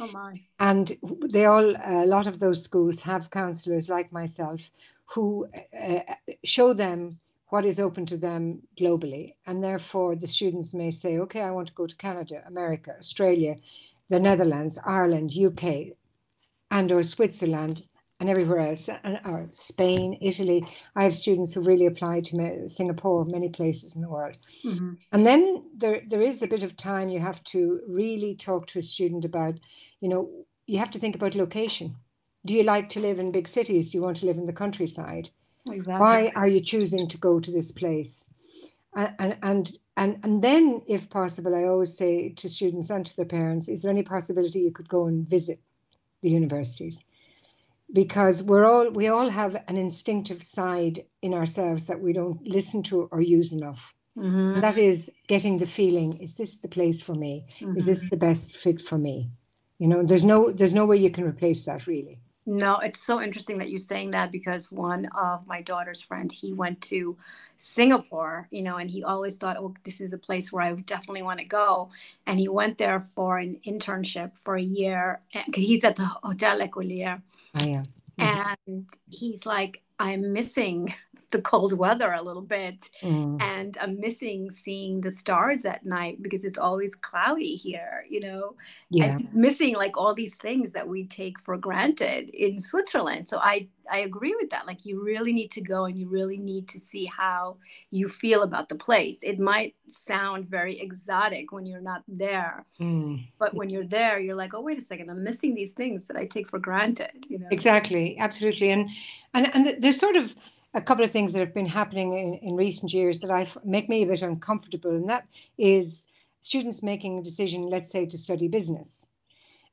Oh 0.00 0.10
my. 0.12 0.40
And 0.58 0.96
they 1.30 1.44
all, 1.44 1.74
a 1.84 2.06
lot 2.06 2.26
of 2.26 2.38
those 2.38 2.62
schools 2.62 3.02
have 3.02 3.30
counselors 3.30 3.88
like 3.88 4.12
myself 4.12 4.60
who 5.06 5.46
uh, 5.78 6.00
show 6.44 6.72
them 6.72 7.18
what 7.48 7.66
is 7.66 7.80
open 7.80 8.06
to 8.06 8.16
them 8.16 8.62
globally. 8.78 9.34
And 9.46 9.62
therefore, 9.62 10.16
the 10.16 10.26
students 10.26 10.72
may 10.72 10.90
say, 10.90 11.18
okay, 11.18 11.42
I 11.42 11.50
want 11.50 11.68
to 11.68 11.74
go 11.74 11.86
to 11.86 11.96
Canada, 11.96 12.42
America, 12.46 12.94
Australia, 12.98 13.56
the 14.08 14.20
Netherlands, 14.20 14.78
Ireland, 14.84 15.32
UK, 15.36 15.96
and 16.70 16.92
or 16.92 17.02
Switzerland 17.02 17.84
and 18.20 18.28
everywhere 18.28 18.60
else, 18.60 18.88
and, 19.02 19.18
or 19.24 19.48
Spain, 19.50 20.18
Italy. 20.20 20.64
I 20.94 21.02
have 21.02 21.14
students 21.14 21.54
who 21.54 21.62
really 21.62 21.86
apply 21.86 22.20
to 22.20 22.68
Singapore, 22.68 23.24
many 23.24 23.48
places 23.48 23.96
in 23.96 24.02
the 24.02 24.10
world. 24.10 24.36
Mm-hmm. 24.64 24.92
And 25.10 25.26
then 25.26 25.64
there, 25.74 26.02
there 26.06 26.20
is 26.20 26.42
a 26.42 26.46
bit 26.46 26.62
of 26.62 26.76
time 26.76 27.08
you 27.08 27.20
have 27.20 27.42
to 27.44 27.80
really 27.88 28.34
talk 28.34 28.66
to 28.68 28.78
a 28.78 28.82
student 28.82 29.24
about, 29.24 29.54
you 30.00 30.08
know, 30.08 30.30
you 30.66 30.78
have 30.78 30.90
to 30.92 30.98
think 30.98 31.16
about 31.16 31.34
location. 31.34 31.96
Do 32.44 32.52
you 32.54 32.62
like 32.62 32.90
to 32.90 33.00
live 33.00 33.18
in 33.18 33.32
big 33.32 33.48
cities? 33.48 33.90
Do 33.90 33.98
you 33.98 34.02
want 34.02 34.18
to 34.18 34.26
live 34.26 34.36
in 34.36 34.44
the 34.44 34.52
countryside? 34.52 35.30
Exactly. 35.70 36.00
Why 36.00 36.32
are 36.36 36.48
you 36.48 36.60
choosing 36.60 37.08
to 37.08 37.18
go 37.18 37.40
to 37.40 37.50
this 37.50 37.72
place? 37.72 38.26
And, 38.94 39.14
and, 39.18 39.36
and 39.42 39.78
and 39.96 40.18
and 40.22 40.42
then 40.42 40.82
if 40.88 41.10
possible 41.10 41.54
i 41.54 41.64
always 41.64 41.96
say 41.96 42.30
to 42.30 42.48
students 42.48 42.90
and 42.90 43.06
to 43.06 43.14
their 43.16 43.24
parents 43.24 43.68
is 43.68 43.82
there 43.82 43.90
any 43.90 44.02
possibility 44.02 44.60
you 44.60 44.72
could 44.72 44.88
go 44.88 45.06
and 45.06 45.28
visit 45.28 45.60
the 46.22 46.30
universities 46.30 47.04
because 47.92 48.42
we're 48.42 48.64
all 48.64 48.90
we 48.90 49.08
all 49.08 49.30
have 49.30 49.56
an 49.68 49.76
instinctive 49.76 50.42
side 50.42 51.04
in 51.22 51.34
ourselves 51.34 51.86
that 51.86 52.00
we 52.00 52.12
don't 52.12 52.46
listen 52.46 52.82
to 52.84 53.08
or 53.10 53.20
use 53.20 53.52
enough 53.52 53.94
mm-hmm. 54.16 54.60
that 54.60 54.78
is 54.78 55.10
getting 55.28 55.58
the 55.58 55.66
feeling 55.66 56.16
is 56.18 56.36
this 56.36 56.58
the 56.60 56.68
place 56.68 57.02
for 57.02 57.14
me 57.14 57.44
mm-hmm. 57.60 57.76
is 57.76 57.86
this 57.86 58.00
mm-hmm. 58.00 58.08
the 58.10 58.16
best 58.16 58.56
fit 58.56 58.80
for 58.80 58.98
me 58.98 59.30
you 59.78 59.88
know 59.88 60.02
there's 60.02 60.24
no 60.24 60.52
there's 60.52 60.74
no 60.74 60.86
way 60.86 60.96
you 60.96 61.10
can 61.10 61.24
replace 61.24 61.64
that 61.64 61.86
really 61.86 62.20
no 62.46 62.78
it's 62.78 63.00
so 63.00 63.20
interesting 63.20 63.58
that 63.58 63.68
you're 63.68 63.78
saying 63.78 64.10
that 64.10 64.32
because 64.32 64.72
one 64.72 65.06
of 65.14 65.46
my 65.46 65.60
daughter's 65.62 66.00
friend 66.00 66.32
he 66.32 66.52
went 66.52 66.80
to 66.80 67.16
singapore 67.56 68.48
you 68.50 68.62
know 68.62 68.76
and 68.76 68.90
he 68.90 69.04
always 69.04 69.36
thought 69.36 69.56
oh 69.58 69.74
this 69.84 70.00
is 70.00 70.12
a 70.12 70.18
place 70.18 70.50
where 70.50 70.62
i 70.62 70.72
definitely 70.72 71.22
want 71.22 71.38
to 71.38 71.44
go 71.44 71.90
and 72.26 72.38
he 72.38 72.48
went 72.48 72.78
there 72.78 73.00
for 73.00 73.38
an 73.38 73.58
internship 73.66 74.38
for 74.38 74.56
a 74.56 74.62
year 74.62 75.20
he's 75.54 75.84
at 75.84 75.96
the 75.96 76.04
hotel 76.04 76.58
Ecolier 76.60 77.20
I 77.54 77.64
am. 77.66 77.84
Mm-hmm. 78.18 78.68
And 78.68 78.88
he's 79.08 79.46
like, 79.46 79.82
I'm 79.98 80.32
missing 80.32 80.92
the 81.30 81.40
cold 81.42 81.72
weather 81.72 82.12
a 82.12 82.22
little 82.22 82.42
bit 82.42 82.88
mm. 83.02 83.40
and 83.42 83.76
i'm 83.80 83.98
missing 84.00 84.50
seeing 84.50 85.00
the 85.00 85.10
stars 85.10 85.64
at 85.64 85.84
night 85.84 86.22
because 86.22 86.44
it's 86.44 86.58
always 86.58 86.94
cloudy 86.94 87.56
here 87.56 88.04
you 88.08 88.20
know? 88.20 88.54
Yeah. 88.90 89.04
and 89.04 89.20
it's 89.20 89.34
missing 89.34 89.74
like 89.74 89.96
all 89.96 90.14
these 90.14 90.36
things 90.36 90.72
that 90.72 90.86
we 90.86 91.06
take 91.06 91.38
for 91.38 91.56
granted 91.56 92.30
in 92.30 92.58
switzerland. 92.60 93.28
So 93.28 93.38
i 93.40 93.68
i 93.90 94.00
agree 94.00 94.34
with 94.40 94.50
that. 94.50 94.66
Like 94.66 94.84
you 94.84 95.04
really 95.04 95.32
need 95.32 95.50
to 95.52 95.60
go 95.60 95.86
and 95.86 95.98
you 95.98 96.08
really 96.08 96.38
need 96.38 96.68
to 96.68 96.78
see 96.78 97.06
how 97.06 97.56
you 97.90 98.08
feel 98.08 98.42
about 98.42 98.68
the 98.68 98.74
place. 98.76 99.22
It 99.22 99.38
might 99.38 99.74
sound 99.86 100.46
very 100.46 100.78
exotic 100.80 101.52
when 101.52 101.66
you're 101.66 101.80
not 101.80 102.02
there 102.06 102.64
mm. 102.80 103.24
but 103.38 103.54
when 103.54 103.68
you're 103.68 103.86
there 103.86 104.20
you're 104.20 104.36
like 104.36 104.54
oh 104.54 104.60
wait 104.60 104.78
a 104.78 104.80
second 104.80 105.10
i'm 105.10 105.22
missing 105.24 105.54
these 105.54 105.72
things 105.72 106.06
that 106.06 106.16
i 106.16 106.24
take 106.24 106.48
for 106.48 106.58
granted 106.58 107.26
you 107.28 107.38
know? 107.38 107.48
Exactly. 107.50 108.16
Absolutely. 108.18 108.70
And 108.70 108.88
and 109.34 109.54
and 109.54 109.82
there's 109.82 109.98
sort 109.98 110.16
of 110.16 110.34
a 110.74 110.80
couple 110.80 111.04
of 111.04 111.10
things 111.10 111.32
that 111.32 111.40
have 111.40 111.54
been 111.54 111.66
happening 111.66 112.12
in, 112.12 112.34
in 112.48 112.54
recent 112.54 112.92
years 112.92 113.20
that 113.20 113.30
I 113.30 113.46
make 113.64 113.88
me 113.88 114.02
a 114.02 114.06
bit 114.06 114.22
uncomfortable, 114.22 114.90
and 114.90 115.08
that 115.08 115.26
is 115.58 116.06
students 116.40 116.82
making 116.82 117.18
a 117.18 117.22
decision, 117.22 117.68
let's 117.68 117.90
say, 117.90 118.06
to 118.06 118.18
study 118.18 118.48
business. 118.48 119.06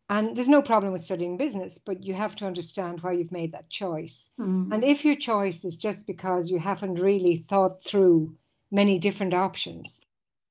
And 0.10 0.36
there's 0.36 0.48
no 0.48 0.62
problem 0.62 0.94
with 0.94 1.04
studying 1.04 1.38
business, 1.38 1.78
but 1.78 2.04
you 2.04 2.14
have 2.14 2.36
to 2.38 2.46
understand 2.46 3.02
why 3.02 3.12
you've 3.12 3.32
made 3.32 3.52
that 3.52 3.70
choice. 3.70 4.32
Mm-hmm. 4.40 4.72
And 4.72 4.84
if 4.84 5.04
your 5.04 5.16
choice 5.16 5.66
is 5.66 5.76
just 5.76 6.08
because 6.08 6.50
you 6.50 6.60
haven't 6.60 6.96
really 6.96 7.36
thought 7.36 7.84
through 7.84 8.36
many 8.72 9.00
different 9.00 9.34
options, 9.34 10.06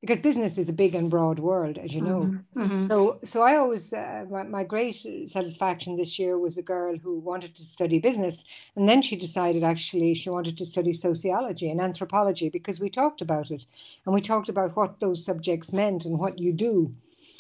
because 0.07 0.21
business 0.21 0.57
is 0.57 0.69
a 0.69 0.73
big 0.73 0.95
and 0.95 1.11
broad 1.11 1.41
world, 1.41 1.79
as 1.79 1.93
you 1.93 2.01
know. 2.01 2.21
Mm-hmm. 2.21 2.63
mm-hmm. 2.63 2.89
So, 2.89 3.19
so 3.25 3.43
I 3.43 3.57
always 3.57 3.93
uh, 3.93 4.25
my, 4.31 4.45
my, 4.45 4.63
great 4.63 5.05
satisfaction 5.27 5.97
this 5.97 6.17
year 6.19 6.39
was 6.39 6.57
a 6.57 6.63
girl 6.63 6.97
who 6.97 7.19
wanted 7.19 7.57
to 7.57 7.65
study 7.65 7.99
business, 7.99 8.45
and 8.77 8.89
then 8.89 9.03
she 9.03 9.17
decided 9.17 9.65
actually 9.65 10.15
she 10.15 10.31
wanted 10.31 10.57
to 10.59 10.65
study 10.65 10.93
sociology 10.93 11.69
and 11.71 11.81
anthropology 11.81 12.49
because 12.49 12.81
we 12.81 12.89
talked 12.89 13.21
about 13.21 13.51
it, 13.51 13.67
and 14.05 14.15
we 14.15 14.21
talked 14.21 14.49
about 14.49 14.77
what 14.77 15.01
those 15.01 15.25
subjects 15.25 15.73
meant 15.73 16.05
and 16.05 16.19
what 16.19 16.39
you 16.39 16.53
do. 16.53 16.95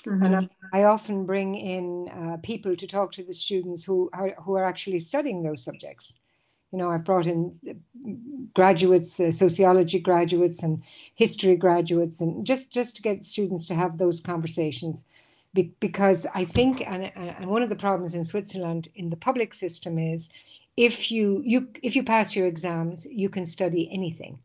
Mm-hmm. 0.04 0.24
And 0.24 0.50
I, 0.72 0.80
I, 0.80 0.84
often 0.84 1.26
bring 1.26 1.54
in 1.54 2.08
uh, 2.08 2.36
people 2.42 2.76
to 2.76 2.86
talk 2.86 3.12
to 3.12 3.24
the 3.24 3.34
students 3.34 3.84
who 3.84 4.10
are 4.12 4.34
who 4.42 4.54
are 4.54 4.64
actually 4.64 5.00
studying 5.00 5.42
those 5.42 5.62
subjects 5.62 6.14
you 6.76 6.82
know, 6.82 6.90
I've 6.90 7.04
brought 7.04 7.26
in 7.26 7.58
graduates, 8.52 9.18
uh, 9.18 9.32
sociology 9.32 9.98
graduates, 9.98 10.62
and 10.62 10.82
history 11.14 11.56
graduates, 11.56 12.20
and 12.20 12.46
just 12.46 12.70
just 12.70 12.96
to 12.96 13.02
get 13.02 13.24
students 13.24 13.64
to 13.66 13.74
have 13.74 13.96
those 13.96 14.20
conversations, 14.20 15.06
Be- 15.54 15.72
because 15.80 16.26
I 16.34 16.44
think, 16.44 16.82
and 16.86 17.10
and 17.16 17.46
one 17.46 17.62
of 17.62 17.70
the 17.70 17.76
problems 17.76 18.14
in 18.14 18.24
Switzerland 18.24 18.88
in 18.94 19.08
the 19.08 19.16
public 19.16 19.54
system 19.54 19.98
is, 19.98 20.28
if 20.76 21.10
you 21.10 21.42
you 21.46 21.68
if 21.82 21.96
you 21.96 22.04
pass 22.04 22.36
your 22.36 22.46
exams, 22.46 23.06
you 23.06 23.30
can 23.30 23.46
study 23.46 23.88
anything. 23.90 24.38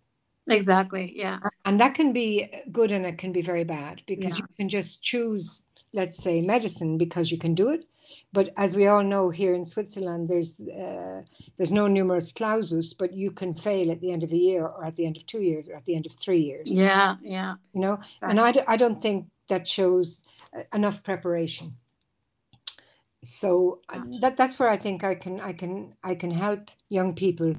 Exactly. 0.48 1.12
Yeah. 1.14 1.40
And 1.66 1.82
that 1.82 1.96
can 1.96 2.14
be 2.14 2.50
good 2.72 2.94
and 2.94 3.06
it 3.06 3.18
can 3.18 3.34
be 3.34 3.42
very 3.42 3.66
bad 3.66 4.04
because 4.08 4.38
yeah. 4.38 4.46
you 4.46 4.56
can 4.58 4.70
just 4.70 5.04
choose, 5.04 5.64
let's 5.94 6.18
say, 6.24 6.40
medicine 6.42 6.98
because 6.98 7.30
you 7.30 7.38
can 7.38 7.56
do 7.56 7.70
it 7.70 7.86
but 8.34 8.54
as 8.58 8.76
we 8.76 8.88
all 8.88 9.04
know, 9.04 9.30
here 9.30 9.54
in 9.54 9.66
Switzerland, 9.66 10.30
there's 10.30 10.60
uh, 10.60 11.22
there's 11.58 11.72
no 11.72 11.88
numerus 11.88 12.32
clausus, 12.32 12.94
but 12.94 13.14
you 13.14 13.32
can 13.32 13.54
fail 13.54 13.92
at 13.92 14.02
the 14.02 14.12
end 14.12 14.24
of 14.24 14.32
a 14.32 14.38
year, 14.38 14.66
or 14.66 14.86
at 14.86 14.96
the 14.96 15.06
end 15.06 15.18
of 15.18 15.26
two 15.26 15.42
years, 15.42 15.68
or 15.68 15.76
at 15.76 15.86
the 15.86 15.96
end 15.96 16.06
of 16.06 16.14
three 16.14 16.40
years. 16.40 16.72
Yeah, 16.72 17.18
yeah. 17.22 17.56
You 17.74 17.82
know, 17.82 18.00
and 18.22 18.40
I, 18.40 18.64
I 18.68 18.78
don't 18.78 19.02
think 19.02 19.28
that 19.50 19.68
shows 19.68 20.22
uh, 20.56 20.64
enough 20.74 21.04
preparation. 21.04 21.74
So 23.24 23.82
uh, 23.90 24.02
that 24.22 24.38
that's 24.38 24.58
where 24.58 24.70
I 24.70 24.78
think 24.78 25.04
I 25.04 25.16
can 25.16 25.40
I 25.40 25.54
can 25.54 25.96
I 26.04 26.16
can 26.16 26.32
help 26.32 26.70
young 26.90 27.14
people. 27.14 27.56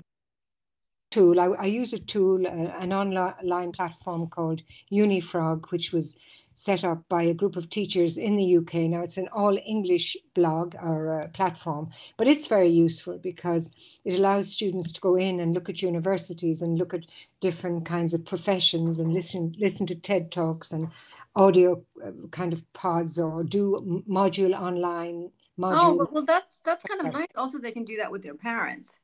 Tool 1.11 1.39
I, 1.39 1.49
I 1.49 1.67
use 1.67 1.93
a 1.93 1.99
tool, 1.99 2.47
uh, 2.47 2.51
an 2.51 2.93
online 2.93 3.73
platform 3.73 4.29
called 4.29 4.63
Unifrog, 4.91 5.71
which 5.71 5.93
was 5.93 6.17
set 6.55 6.85
up 6.85 7.09
by 7.09 7.23
a 7.23 7.35
group 7.35 7.57
of 7.57 7.71
teachers 7.71 8.17
in 8.17 8.37
the 8.37 8.57
UK. 8.59 8.75
Now, 8.91 9.03
it's 9.03 9.17
an 9.17 9.29
all 9.29 9.59
English 9.65 10.17
blog 10.35 10.75
or 10.77 11.21
uh, 11.21 11.29
platform, 11.29 11.91
but 12.17 12.27
it's 12.27 12.47
very 12.47 12.69
useful 12.69 13.19
because 13.19 13.75
it 14.05 14.15
allows 14.15 14.49
students 14.53 14.93
to 14.93 15.01
go 15.01 15.17
in 15.17 15.41
and 15.41 15.55
look 15.55 15.69
at 15.69 15.83
universities 15.83 16.63
and 16.63 16.79
look 16.79 16.95
at 16.95 17.07
different 17.41 17.85
kinds 17.85 18.15
of 18.15 18.25
professions 18.25 18.99
and 18.99 19.13
listen 19.13 19.55
listen 19.59 19.87
to 19.87 19.95
TED 19.95 20.31
talks 20.31 20.73
and 20.73 20.89
audio 21.35 21.83
uh, 22.05 22.11
kind 22.31 22.53
of 22.53 22.71
pods 22.73 23.19
or 23.19 23.43
do 23.43 24.03
module 24.09 24.59
online. 24.59 25.31
Module. 25.59 26.01
Oh 26.01 26.09
well, 26.11 26.25
that's 26.25 26.61
that's 26.61 26.83
kind 26.85 27.01
of 27.07 27.13
nice. 27.13 27.29
Also, 27.37 27.59
they 27.59 27.73
can 27.73 27.85
do 27.85 27.99
that 27.99 28.11
with 28.11 28.23
their 28.23 28.35
parents 28.35 28.99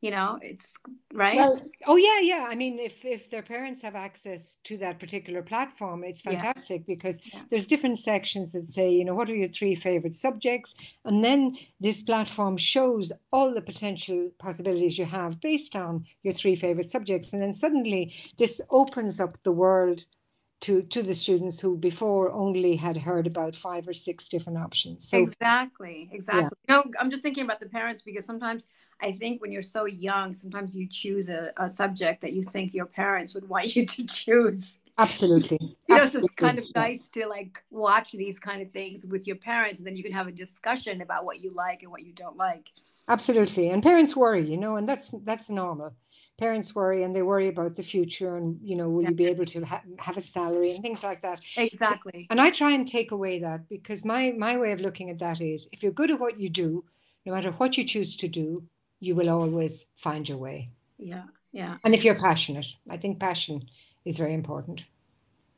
you 0.00 0.10
know 0.10 0.38
it's 0.40 0.74
right 1.12 1.36
well, 1.36 1.60
oh 1.86 1.96
yeah 1.96 2.20
yeah 2.20 2.46
i 2.48 2.54
mean 2.54 2.78
if 2.78 3.04
if 3.04 3.30
their 3.30 3.42
parents 3.42 3.82
have 3.82 3.94
access 3.94 4.56
to 4.64 4.76
that 4.78 4.98
particular 4.98 5.42
platform 5.42 6.02
it's 6.04 6.22
fantastic 6.22 6.82
yeah. 6.86 6.94
because 6.94 7.20
yeah. 7.24 7.40
there's 7.50 7.66
different 7.66 7.98
sections 7.98 8.52
that 8.52 8.66
say 8.66 8.90
you 8.90 9.04
know 9.04 9.14
what 9.14 9.28
are 9.28 9.34
your 9.34 9.48
three 9.48 9.74
favorite 9.74 10.14
subjects 10.14 10.74
and 11.04 11.22
then 11.22 11.56
this 11.80 12.02
platform 12.02 12.56
shows 12.56 13.12
all 13.30 13.52
the 13.52 13.60
potential 13.60 14.30
possibilities 14.38 14.98
you 14.98 15.04
have 15.04 15.40
based 15.40 15.76
on 15.76 16.04
your 16.22 16.34
three 16.34 16.56
favorite 16.56 16.86
subjects 16.86 17.32
and 17.32 17.42
then 17.42 17.52
suddenly 17.52 18.14
this 18.38 18.60
opens 18.70 19.20
up 19.20 19.36
the 19.42 19.52
world 19.52 20.04
to 20.60 20.82
to 20.82 21.02
the 21.02 21.14
students 21.14 21.60
who 21.60 21.76
before 21.76 22.32
only 22.32 22.76
had 22.76 22.96
heard 22.96 23.26
about 23.26 23.56
five 23.56 23.86
or 23.88 23.94
six 23.94 24.28
different 24.28 24.58
options 24.58 25.08
so, 25.08 25.18
exactly 25.18 26.08
exactly 26.12 26.56
yeah. 26.68 26.76
no 26.76 26.84
i'm 26.98 27.10
just 27.10 27.22
thinking 27.22 27.44
about 27.44 27.60
the 27.60 27.68
parents 27.68 28.02
because 28.02 28.24
sometimes 28.24 28.66
I 29.02 29.12
think 29.12 29.40
when 29.40 29.52
you're 29.52 29.62
so 29.62 29.86
young, 29.86 30.32
sometimes 30.32 30.76
you 30.76 30.86
choose 30.86 31.28
a, 31.28 31.52
a 31.56 31.68
subject 31.68 32.20
that 32.22 32.32
you 32.32 32.42
think 32.42 32.74
your 32.74 32.86
parents 32.86 33.34
would 33.34 33.48
want 33.48 33.74
you 33.76 33.86
to 33.86 34.04
choose. 34.04 34.78
Absolutely. 34.98 35.58
you 35.60 35.76
know, 35.88 36.02
Absolutely. 36.02 36.28
so 36.28 36.32
it's 36.32 36.34
kind 36.34 36.58
of 36.58 36.74
nice 36.74 37.08
to 37.10 37.26
like 37.26 37.62
watch 37.70 38.12
these 38.12 38.38
kind 38.38 38.60
of 38.60 38.70
things 38.70 39.06
with 39.06 39.26
your 39.26 39.36
parents, 39.36 39.78
and 39.78 39.86
then 39.86 39.96
you 39.96 40.02
can 40.02 40.12
have 40.12 40.26
a 40.26 40.32
discussion 40.32 41.00
about 41.00 41.24
what 41.24 41.40
you 41.40 41.52
like 41.54 41.82
and 41.82 41.90
what 41.90 42.02
you 42.02 42.12
don't 42.12 42.36
like. 42.36 42.68
Absolutely, 43.08 43.70
and 43.70 43.82
parents 43.82 44.14
worry, 44.14 44.48
you 44.48 44.56
know, 44.56 44.76
and 44.76 44.88
that's 44.88 45.14
that's 45.24 45.48
normal. 45.48 45.94
Parents 46.38 46.74
worry, 46.74 47.02
and 47.02 47.16
they 47.16 47.22
worry 47.22 47.48
about 47.48 47.76
the 47.76 47.82
future, 47.82 48.36
and 48.36 48.58
you 48.62 48.76
know, 48.76 48.90
will 48.90 49.02
yeah. 49.02 49.08
you 49.08 49.14
be 49.14 49.26
able 49.26 49.46
to 49.46 49.64
ha- 49.64 49.82
have 49.98 50.16
a 50.16 50.20
salary 50.20 50.72
and 50.72 50.82
things 50.82 51.02
like 51.02 51.22
that. 51.22 51.40
Exactly. 51.56 52.26
And 52.30 52.40
I 52.40 52.50
try 52.50 52.72
and 52.72 52.86
take 52.86 53.10
away 53.10 53.38
that 53.40 53.68
because 53.68 54.04
my 54.04 54.32
my 54.36 54.58
way 54.58 54.72
of 54.72 54.80
looking 54.80 55.08
at 55.08 55.18
that 55.20 55.40
is, 55.40 55.68
if 55.72 55.82
you're 55.82 55.92
good 55.92 56.10
at 56.10 56.20
what 56.20 56.38
you 56.38 56.50
do, 56.50 56.84
no 57.24 57.32
matter 57.32 57.52
what 57.52 57.76
you 57.76 57.84
choose 57.84 58.16
to 58.18 58.28
do, 58.28 58.64
you 59.00 59.14
will 59.14 59.30
always 59.30 59.86
find 59.96 60.28
your 60.28 60.38
way. 60.38 60.70
Yeah, 60.98 61.24
yeah. 61.52 61.78
And 61.82 61.94
if 61.94 62.04
you're 62.04 62.14
passionate, 62.14 62.66
I 62.88 62.98
think 62.98 63.18
passion 63.18 63.68
is 64.04 64.18
very 64.18 64.34
important. 64.34 64.84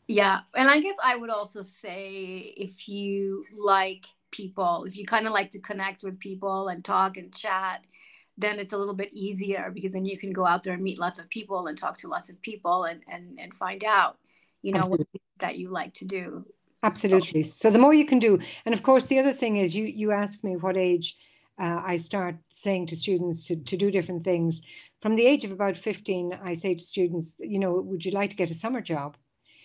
Yeah, 0.08 0.40
and 0.54 0.68
I 0.68 0.80
guess 0.80 0.96
I 1.02 1.16
would 1.16 1.30
also 1.30 1.62
say 1.62 2.54
if 2.56 2.88
you 2.88 3.44
like 3.56 4.06
people, 4.30 4.84
if 4.84 4.96
you 4.96 5.04
kind 5.04 5.26
of 5.26 5.32
like 5.32 5.50
to 5.50 5.60
connect 5.60 6.02
with 6.04 6.18
people 6.18 6.68
and 6.68 6.84
talk 6.84 7.16
and 7.16 7.34
chat, 7.34 7.84
then 8.38 8.58
it's 8.58 8.72
a 8.72 8.78
little 8.78 8.94
bit 8.94 9.12
easier 9.12 9.70
because 9.72 9.92
then 9.92 10.04
you 10.04 10.18
can 10.18 10.32
go 10.32 10.46
out 10.46 10.62
there 10.62 10.74
and 10.74 10.82
meet 10.82 10.98
lots 10.98 11.18
of 11.18 11.28
people 11.28 11.66
and 11.66 11.76
talk 11.76 11.98
to 11.98 12.08
lots 12.08 12.30
of 12.30 12.40
people 12.42 12.84
and 12.84 13.02
and, 13.08 13.38
and 13.38 13.54
find 13.54 13.84
out, 13.84 14.18
you 14.62 14.72
know, 14.72 14.78
Absolutely. 14.78 15.06
what 15.12 15.40
that 15.40 15.58
you 15.58 15.66
like 15.66 15.92
to 15.94 16.04
do. 16.04 16.44
Absolutely. 16.82 17.42
So. 17.42 17.52
so 17.54 17.70
the 17.70 17.78
more 17.78 17.94
you 17.94 18.06
can 18.06 18.18
do, 18.18 18.40
and 18.64 18.74
of 18.74 18.82
course, 18.82 19.06
the 19.06 19.18
other 19.18 19.32
thing 19.32 19.56
is 19.56 19.76
you 19.76 19.84
you 19.84 20.10
asked 20.12 20.42
me 20.42 20.56
what 20.56 20.76
age 20.76 21.16
uh, 21.58 21.82
I 21.84 21.96
start 21.96 22.36
saying 22.50 22.86
to 22.88 22.96
students 22.96 23.44
to, 23.46 23.56
to 23.56 23.76
do 23.76 23.90
different 23.90 24.24
things. 24.24 24.62
From 25.00 25.16
the 25.16 25.26
age 25.26 25.44
of 25.44 25.50
about 25.50 25.76
15, 25.76 26.38
I 26.42 26.54
say 26.54 26.74
to 26.74 26.82
students, 26.82 27.34
you 27.38 27.58
know, 27.58 27.74
would 27.80 28.04
you 28.04 28.12
like 28.12 28.30
to 28.30 28.36
get 28.36 28.50
a 28.50 28.54
summer 28.54 28.80
job? 28.80 29.16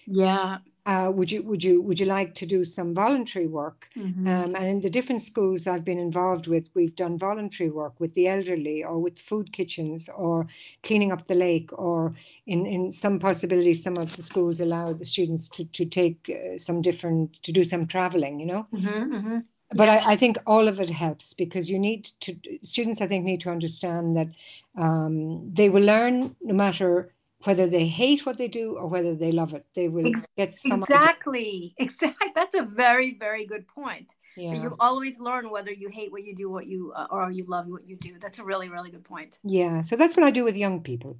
Yeah. 0.08 0.60
Uh, 0.86 1.12
would 1.14 1.30
you 1.30 1.44
would 1.44 1.62
you 1.62 1.82
would 1.82 2.00
you 2.00 2.06
like 2.06 2.34
to 2.34 2.46
do 2.46 2.64
some 2.64 2.94
voluntary 2.94 3.46
work? 3.46 3.90
Mm-hmm. 3.98 4.26
Um, 4.26 4.56
and 4.56 4.66
in 4.68 4.80
the 4.80 4.90
different 4.90 5.22
schools 5.22 5.68
I've 5.68 5.84
been 5.84 6.00
involved 6.00 6.48
with, 6.48 6.70
we've 6.74 6.96
done 6.96 7.18
voluntary 7.18 7.70
work 7.70 8.00
with 8.00 8.14
the 8.14 8.30
elderly, 8.30 8.86
or 8.86 8.98
with 8.98 9.20
food 9.20 9.52
kitchens, 9.52 10.08
or 10.08 10.48
cleaning 10.84 11.12
up 11.12 11.28
the 11.28 11.36
lake, 11.36 11.78
or 11.78 12.16
in 12.46 12.66
in 12.66 12.94
some 12.94 13.20
possibilities, 13.20 13.84
some 13.84 13.98
of 13.98 14.16
the 14.16 14.24
schools 14.24 14.62
allow 14.62 14.94
the 14.94 15.04
students 15.04 15.50
to 15.50 15.66
to 15.66 15.86
take 15.86 16.30
uh, 16.30 16.58
some 16.58 16.82
different 16.82 17.44
to 17.44 17.52
do 17.52 17.66
some 17.66 17.86
traveling. 17.86 18.40
You 18.40 18.46
know. 18.46 18.68
Mm-hmm, 18.74 19.14
mm-hmm 19.14 19.40
but 19.76 19.90
I, 19.90 20.14
I, 20.14 20.16
think 20.16 20.38
all 20.46 20.68
of 20.68 20.80
it 20.80 20.90
helps 20.90 21.34
because 21.34 21.70
you 21.70 21.78
need 21.78 22.06
to 22.22 22.38
students 22.64 23.02
i 23.02 23.08
think 23.08 23.26
need 23.26 23.42
to 23.42 23.50
understand 23.50 24.16
that 24.16 24.30
um, 24.78 25.52
they 25.54 25.70
will 25.70 25.84
learn 25.84 26.36
no 26.42 26.54
matter 26.54 27.12
whether 27.44 27.68
they 27.68 27.88
hate 27.88 28.26
what 28.26 28.38
they 28.38 28.48
do 28.48 28.74
or 28.74 28.88
whether 28.88 29.16
they 29.16 29.32
love 29.32 29.54
it. 29.54 29.66
They 29.76 29.88
will 29.88 30.08
Ex- 30.08 30.28
get 30.36 30.54
some 30.54 30.82
exactly. 30.82 31.74
Exactly 31.78 32.32
that's 32.36 32.56
a 32.56 32.64
very 32.64 33.14
very 33.14 33.46
good 33.46 33.68
point. 33.68 34.14
Yeah. 34.36 34.62
you 34.62 34.76
always 34.80 35.20
learn 35.20 35.50
whether 35.50 35.72
you 35.72 35.90
hate 35.90 36.12
what 36.12 36.24
you 36.24 36.36
do 36.36 36.50
what 36.50 36.68
you 36.68 36.92
uh, 36.96 37.08
or 37.10 37.32
you 37.32 37.46
love 37.46 37.68
what 37.68 37.88
you 37.88 37.96
do. 37.96 38.18
That's 38.20 38.40
a 38.40 38.44
really 38.44 38.70
really 38.70 38.92
good 38.92 39.04
point. 39.04 39.40
Yeah. 39.44 39.82
So 39.82 39.96
that's 39.96 40.16
what 40.16 40.26
i 40.26 40.32
do 40.32 40.44
with 40.44 40.58
young 40.58 40.82
people. 40.82 41.20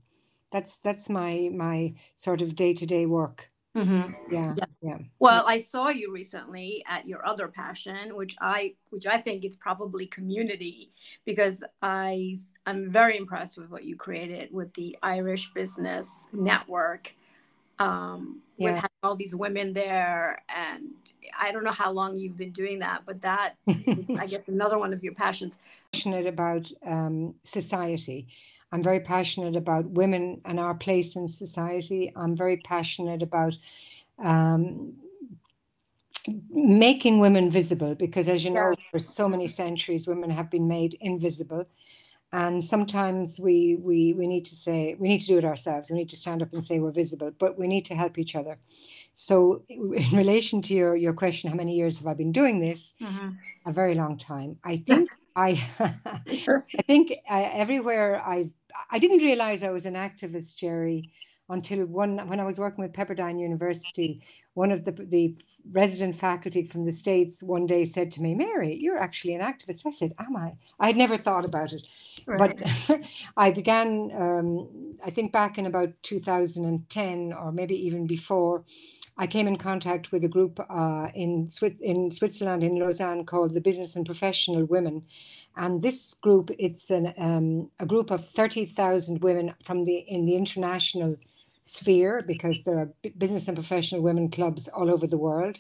That's 0.52 0.78
that's 0.78 1.10
my 1.10 1.50
my 1.54 1.94
sort 2.16 2.42
of 2.42 2.56
day-to-day 2.56 3.06
work. 3.06 3.50
Mm-hmm. 3.76 4.34
yeah. 4.34 4.54
yeah 4.58 4.66
yeah. 4.82 4.98
Well, 5.20 5.44
I 5.48 5.58
saw 5.58 5.90
you 5.90 6.12
recently 6.12 6.84
at 6.88 7.08
your 7.08 7.26
other 7.26 7.48
passion, 7.48 8.16
which 8.16 8.36
I 8.40 8.76
which 8.92 9.08
I 9.08 9.18
think 9.18 9.44
is 9.44 9.56
probably 9.56 10.06
community, 10.06 10.92
because 11.26 11.64
I 11.82 12.36
I'm 12.68 12.88
very 12.88 13.18
impressed 13.18 13.58
with 13.58 13.72
what 13.72 13.86
you 13.86 13.96
created 13.96 14.50
with 14.52 14.72
the 14.76 14.96
Irish 15.02 15.52
Business 15.54 16.28
Network. 16.32 17.14
Um, 17.80 18.42
yeah. 18.58 18.74
with 18.74 18.86
all 19.04 19.16
these 19.16 19.36
women 19.36 19.72
there, 19.72 20.42
and 20.50 20.86
I 21.40 21.52
don't 21.52 21.64
know 21.64 21.70
how 21.70 21.92
long 21.92 22.18
you've 22.18 22.36
been 22.36 22.52
doing 22.52 22.80
that, 22.80 23.04
but 23.06 23.22
that 23.22 23.54
is, 23.68 24.10
I 24.10 24.26
guess, 24.26 24.48
another 24.48 24.80
one 24.80 24.94
of 24.94 25.04
your 25.04 25.14
passions. 25.14 25.60
Passionate 25.94 26.26
about 26.26 26.72
um, 26.84 27.36
society. 27.44 28.28
I'm 28.72 28.82
very 28.82 29.00
passionate 29.00 29.56
about 29.56 29.92
women 29.92 30.42
and 30.46 30.60
our 30.60 30.74
place 30.74 31.16
in 31.16 31.28
society. 31.28 32.12
I'm 32.16 32.36
very 32.36 32.58
passionate 32.58 33.22
about 33.22 33.56
um, 34.24 34.94
making 36.50 37.20
women 37.20 37.50
visible 37.50 37.96
because, 37.96 38.28
as 38.28 38.44
you 38.44 38.52
know, 38.52 38.70
yes. 38.70 38.90
for 38.90 39.00
so 39.00 39.30
many 39.30 39.48
centuries, 39.48 40.08
women 40.08 40.30
have 40.30 40.50
been 40.50 40.68
made 40.68 40.98
invisible. 41.00 41.66
And 42.34 42.62
sometimes 42.62 43.40
we, 43.40 43.78
we 43.80 44.14
we 44.14 44.28
need 44.28 44.46
to 44.48 44.56
say 44.56 44.98
we 45.00 45.08
need 45.08 45.22
to 45.22 45.28
do 45.28 45.38
it 45.38 45.46
ourselves. 45.46 45.90
We 45.90 45.98
need 45.98 46.10
to 46.10 46.18
stand 46.18 46.42
up 46.42 46.52
and 46.52 46.62
say 46.62 46.80
we're 46.80 46.92
visible, 46.92 47.32
but 47.40 47.58
we 47.58 47.68
need 47.68 47.86
to 47.86 47.96
help 47.96 48.18
each 48.18 48.36
other. 48.36 48.60
So, 49.14 49.64
in 49.70 50.12
relation 50.12 50.62
to 50.64 50.74
your 50.74 50.96
your 50.98 51.14
question, 51.14 51.50
how 51.50 51.56
many 51.56 51.76
years 51.76 51.98
have 52.00 52.08
I 52.08 52.14
been 52.14 52.34
doing 52.34 52.60
this? 52.60 52.96
Mm-hmm. 53.02 53.30
A 53.66 53.72
very 53.72 53.96
long 53.96 54.18
time. 54.18 54.58
I 54.64 54.78
think 54.86 55.10
I 55.38 55.64
I 55.80 56.82
think 56.86 57.14
uh, 57.30 57.50
everywhere 57.54 58.22
I 58.22 58.52
I 58.92 59.00
didn't 59.00 59.20
realize 59.20 59.64
I 59.64 59.72
was 59.72 59.86
an 59.86 59.94
activist, 59.94 60.58
Jerry, 60.58 61.10
until 61.50 61.86
one 61.86 62.18
when 62.28 62.40
I 62.40 62.46
was 62.46 62.60
working 62.60 62.84
with 62.84 62.94
Pepperdine 62.94 63.40
University, 63.40 64.22
one 64.54 64.72
of 64.72 64.86
the 64.86 64.92
the 64.92 65.36
resident 65.72 66.16
faculty 66.16 66.64
from 66.64 66.86
the 66.86 66.92
states 66.92 67.44
one 67.44 67.66
day 67.66 67.86
said 67.86 68.12
to 68.14 68.22
me, 68.22 68.34
"Mary, 68.36 68.76
you're 68.76 68.98
actually 68.98 69.36
an 69.36 69.42
activist." 69.42 69.86
I 69.86 69.92
said, 69.92 70.14
"Am 70.20 70.36
I?" 70.36 70.58
I 70.80 70.88
had 70.88 70.98
never 70.98 71.18
thought 71.18 71.46
about 71.46 71.74
it, 71.74 71.84
right. 72.26 72.58
but 72.88 73.00
I 73.38 73.52
began. 73.52 74.12
Um, 74.16 74.96
I 75.04 75.10
think 75.10 75.32
back 75.32 75.58
in 75.58 75.66
about 75.66 75.90
2010 76.04 77.34
or 77.34 77.52
maybe 77.52 77.76
even 77.76 78.08
before. 78.08 78.66
I 79.20 79.26
came 79.26 79.48
in 79.48 79.58
contact 79.58 80.12
with 80.12 80.24
a 80.24 80.28
group 80.28 80.60
uh, 80.70 81.08
in, 81.16 81.50
Swiss- 81.50 81.80
in 81.82 82.12
Switzerland, 82.12 82.64
in 82.64 82.76
Lausanne, 82.76 83.26
called 83.26 83.56
the 83.56 83.62
Business 83.62 83.96
and 83.96 84.06
Professional 84.06 84.66
Women. 84.66 85.06
And 85.56 85.82
this 85.82 86.14
group, 86.14 86.52
it's 86.60 86.92
an, 86.92 87.16
um, 87.18 87.72
a 87.80 87.86
group 87.88 88.12
of 88.12 88.30
30,000 88.30 89.24
women 89.24 89.56
from 89.64 89.86
the 89.86 89.98
in 89.98 90.28
the 90.28 90.36
international 90.36 91.18
sphere 91.68 92.24
because 92.26 92.64
there 92.64 92.80
are 92.80 92.90
business 93.18 93.48
and 93.48 93.58
professional 93.58 94.02
women 94.02 94.30
clubs 94.30 94.68
all 94.70 94.90
over 94.90 95.08
the 95.08 95.18
world. 95.18 95.60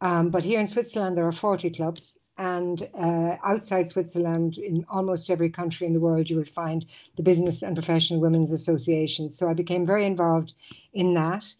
Um, 0.00 0.30
but 0.30 0.44
here 0.44 0.60
in 0.60 0.66
Switzerland, 0.66 1.16
there 1.16 1.26
are 1.26 1.32
40 1.32 1.70
clubs. 1.70 2.18
And 2.38 2.88
uh, 2.98 3.36
outside 3.44 3.88
Switzerland, 3.88 4.56
in 4.56 4.84
almost 4.88 5.30
every 5.30 5.50
country 5.50 5.86
in 5.86 5.92
the 5.92 6.00
world, 6.00 6.30
you 6.30 6.36
will 6.36 6.44
find 6.44 6.86
the 7.16 7.22
Business 7.22 7.62
and 7.62 7.76
Professional 7.76 8.20
Women's 8.20 8.52
Associations. 8.52 9.36
So 9.36 9.48
I 9.48 9.54
became 9.54 9.86
very 9.86 10.06
involved 10.06 10.54
in 10.94 11.14
that, 11.14 11.52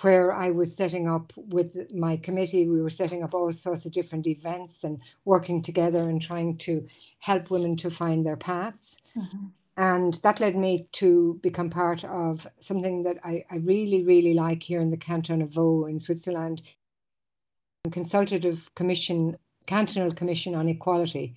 where 0.00 0.32
I 0.32 0.50
was 0.50 0.76
setting 0.76 1.08
up 1.08 1.32
with 1.36 1.92
my 1.92 2.16
committee, 2.16 2.66
we 2.66 2.82
were 2.82 2.90
setting 2.90 3.22
up 3.22 3.34
all 3.34 3.52
sorts 3.52 3.86
of 3.86 3.92
different 3.92 4.26
events 4.26 4.84
and 4.84 5.00
working 5.24 5.62
together 5.62 6.02
and 6.02 6.20
trying 6.20 6.56
to 6.58 6.86
help 7.20 7.50
women 7.50 7.76
to 7.78 7.90
find 7.90 8.26
their 8.26 8.36
paths. 8.36 8.98
Mm-hmm. 9.16 9.46
And 9.78 10.14
that 10.24 10.40
led 10.40 10.56
me 10.56 10.88
to 10.94 11.38
become 11.40 11.70
part 11.70 12.04
of 12.04 12.48
something 12.58 13.04
that 13.04 13.18
I, 13.22 13.44
I 13.48 13.58
really, 13.58 14.02
really 14.02 14.34
like 14.34 14.64
here 14.64 14.80
in 14.80 14.90
the 14.90 14.96
canton 14.96 15.40
of 15.40 15.50
Vaud 15.50 15.86
in 15.86 16.00
Switzerland, 16.00 16.62
consultative 17.92 18.74
commission, 18.74 19.38
cantonal 19.66 20.10
commission 20.10 20.56
on 20.56 20.68
equality, 20.68 21.36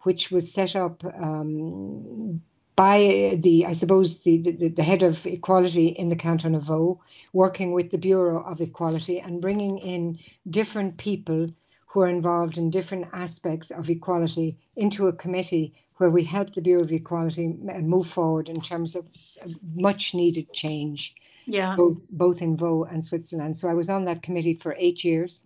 which 0.00 0.32
was 0.32 0.52
set 0.52 0.74
up 0.74 1.04
um, 1.04 2.42
by 2.74 3.38
the, 3.40 3.64
I 3.64 3.72
suppose, 3.72 4.18
the, 4.24 4.38
the, 4.38 4.68
the 4.68 4.82
head 4.82 5.04
of 5.04 5.24
equality 5.24 5.86
in 5.86 6.08
the 6.08 6.16
canton 6.16 6.56
of 6.56 6.64
Vaud, 6.64 6.98
working 7.32 7.72
with 7.72 7.92
the 7.92 7.98
Bureau 7.98 8.42
of 8.42 8.60
Equality 8.60 9.20
and 9.20 9.40
bringing 9.40 9.78
in 9.78 10.18
different 10.50 10.96
people 10.96 11.50
who 11.86 12.00
are 12.00 12.08
involved 12.08 12.58
in 12.58 12.70
different 12.70 13.06
aspects 13.12 13.70
of 13.70 13.88
equality 13.88 14.58
into 14.74 15.06
a 15.06 15.12
committee 15.12 15.72
where 16.00 16.08
we 16.08 16.24
help 16.24 16.54
the 16.54 16.62
Bureau 16.62 16.82
of 16.82 16.90
Equality 16.90 17.46
move 17.82 18.08
forward 18.08 18.48
in 18.48 18.62
terms 18.62 18.96
of 18.96 19.06
much 19.74 20.14
needed 20.14 20.50
change. 20.50 21.14
Yeah. 21.44 21.76
Both, 21.76 21.98
both 22.10 22.40
in 22.40 22.56
Vaud 22.56 22.84
and 22.84 23.04
Switzerland. 23.04 23.58
So 23.58 23.68
I 23.68 23.74
was 23.74 23.90
on 23.90 24.06
that 24.06 24.22
committee 24.22 24.54
for 24.54 24.74
eight 24.78 25.04
years. 25.04 25.44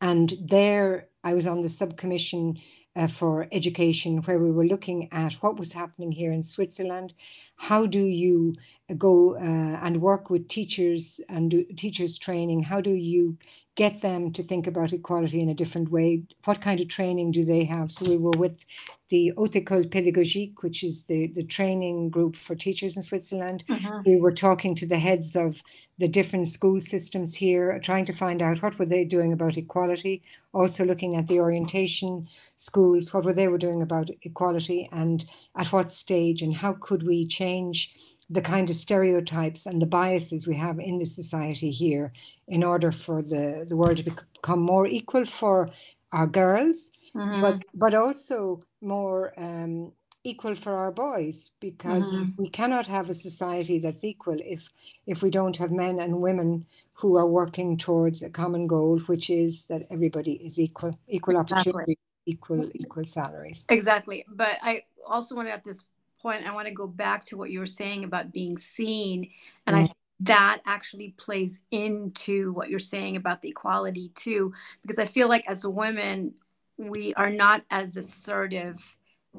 And 0.00 0.34
there 0.40 1.06
I 1.22 1.34
was 1.34 1.46
on 1.46 1.62
the 1.62 1.68
subcommission 1.68 2.60
uh, 2.96 3.06
for 3.06 3.46
education 3.52 4.18
where 4.22 4.40
we 4.40 4.50
were 4.50 4.64
looking 4.64 5.08
at 5.12 5.34
what 5.34 5.56
was 5.56 5.74
happening 5.74 6.10
here 6.10 6.32
in 6.32 6.42
Switzerland. 6.42 7.14
How 7.56 7.86
do 7.86 8.02
you 8.02 8.56
go 8.98 9.36
uh, 9.36 9.78
and 9.84 10.02
work 10.02 10.28
with 10.28 10.48
teachers 10.48 11.20
and 11.28 11.52
do 11.52 11.64
teachers 11.76 12.18
training? 12.18 12.64
How 12.64 12.80
do 12.80 12.90
you 12.90 13.38
get 13.80 14.02
them 14.02 14.30
to 14.30 14.42
think 14.42 14.66
about 14.66 14.92
equality 14.92 15.40
in 15.40 15.48
a 15.48 15.54
different 15.54 15.90
way? 15.90 16.22
What 16.44 16.60
kind 16.60 16.78
of 16.82 16.88
training 16.88 17.32
do 17.32 17.46
they 17.46 17.64
have? 17.64 17.90
So 17.90 18.04
we 18.04 18.18
were 18.18 18.36
with 18.36 18.66
the 19.08 19.32
Haute 19.38 19.64
Pédagogique, 19.64 20.56
which 20.60 20.84
is 20.84 21.04
the, 21.04 21.28
the 21.28 21.42
training 21.42 22.10
group 22.10 22.36
for 22.36 22.54
teachers 22.54 22.94
in 22.94 23.02
Switzerland. 23.02 23.64
Uh-huh. 23.70 24.02
We 24.04 24.20
were 24.20 24.32
talking 24.32 24.74
to 24.74 24.86
the 24.86 24.98
heads 24.98 25.34
of 25.34 25.62
the 25.96 26.08
different 26.08 26.48
school 26.48 26.82
systems 26.82 27.34
here, 27.34 27.80
trying 27.82 28.04
to 28.04 28.12
find 28.12 28.42
out 28.42 28.62
what 28.62 28.78
were 28.78 28.84
they 28.84 29.04
doing 29.06 29.32
about 29.32 29.56
equality. 29.56 30.22
Also 30.52 30.84
looking 30.84 31.16
at 31.16 31.26
the 31.26 31.40
orientation 31.40 32.28
schools, 32.56 33.14
what 33.14 33.24
were 33.24 33.32
they 33.32 33.48
were 33.48 33.64
doing 33.66 33.80
about 33.80 34.10
equality 34.22 34.90
and 34.92 35.24
at 35.56 35.72
what 35.72 35.90
stage 35.90 36.42
and 36.42 36.54
how 36.54 36.74
could 36.74 37.02
we 37.06 37.26
change 37.26 37.94
the 38.30 38.40
kind 38.40 38.70
of 38.70 38.76
stereotypes 38.76 39.66
and 39.66 39.82
the 39.82 39.86
biases 39.86 40.46
we 40.46 40.56
have 40.56 40.78
in 40.78 40.98
the 40.98 41.04
society 41.04 41.70
here 41.70 42.12
in 42.46 42.62
order 42.62 42.92
for 42.92 43.22
the, 43.22 43.66
the 43.68 43.76
world 43.76 43.96
to 43.96 44.04
become 44.04 44.60
more 44.60 44.86
equal 44.86 45.24
for 45.24 45.68
our 46.12 46.26
girls, 46.26 46.90
mm-hmm. 47.14 47.40
but 47.40 47.62
but 47.74 47.94
also 47.94 48.62
more 48.80 49.32
um, 49.36 49.92
equal 50.24 50.54
for 50.54 50.72
our 50.76 50.92
boys 50.92 51.50
because 51.60 52.04
mm-hmm. 52.12 52.30
we 52.36 52.48
cannot 52.48 52.86
have 52.86 53.08
a 53.08 53.14
society 53.14 53.78
that's 53.78 54.04
equal 54.04 54.36
if 54.44 54.68
if 55.06 55.22
we 55.22 55.30
don't 55.30 55.56
have 55.56 55.70
men 55.70 55.98
and 55.98 56.20
women 56.20 56.66
who 56.92 57.16
are 57.16 57.26
working 57.26 57.78
towards 57.78 58.22
a 58.22 58.28
common 58.28 58.66
goal 58.66 58.98
which 59.06 59.30
is 59.30 59.64
that 59.66 59.86
everybody 59.90 60.32
is 60.32 60.58
equal 60.58 60.98
equal 61.08 61.38
opportunity 61.38 61.92
exactly. 61.92 61.98
equal 62.26 62.70
equal 62.74 63.06
salaries 63.06 63.64
exactly 63.70 64.24
but 64.28 64.58
i 64.60 64.82
also 65.06 65.34
want 65.34 65.48
to 65.48 65.52
at 65.52 65.64
this 65.64 65.84
point, 66.20 66.46
I 66.46 66.54
want 66.54 66.68
to 66.68 66.74
go 66.74 66.86
back 66.86 67.24
to 67.26 67.36
what 67.36 67.50
you 67.50 67.58
were 67.60 67.66
saying 67.66 68.04
about 68.04 68.32
being 68.32 68.56
seen. 68.56 69.30
And 69.66 69.76
mm-hmm. 69.76 69.84
I 69.84 69.92
that 70.22 70.60
actually 70.66 71.14
plays 71.16 71.60
into 71.70 72.52
what 72.52 72.68
you're 72.68 72.78
saying 72.78 73.16
about 73.16 73.40
the 73.40 73.48
equality 73.48 74.10
too, 74.14 74.52
because 74.82 74.98
I 74.98 75.06
feel 75.06 75.28
like 75.28 75.48
as 75.48 75.64
a 75.64 75.70
woman, 75.70 76.34
we 76.76 77.14
are 77.14 77.30
not 77.30 77.62
as 77.70 77.96
assertive 77.96 78.96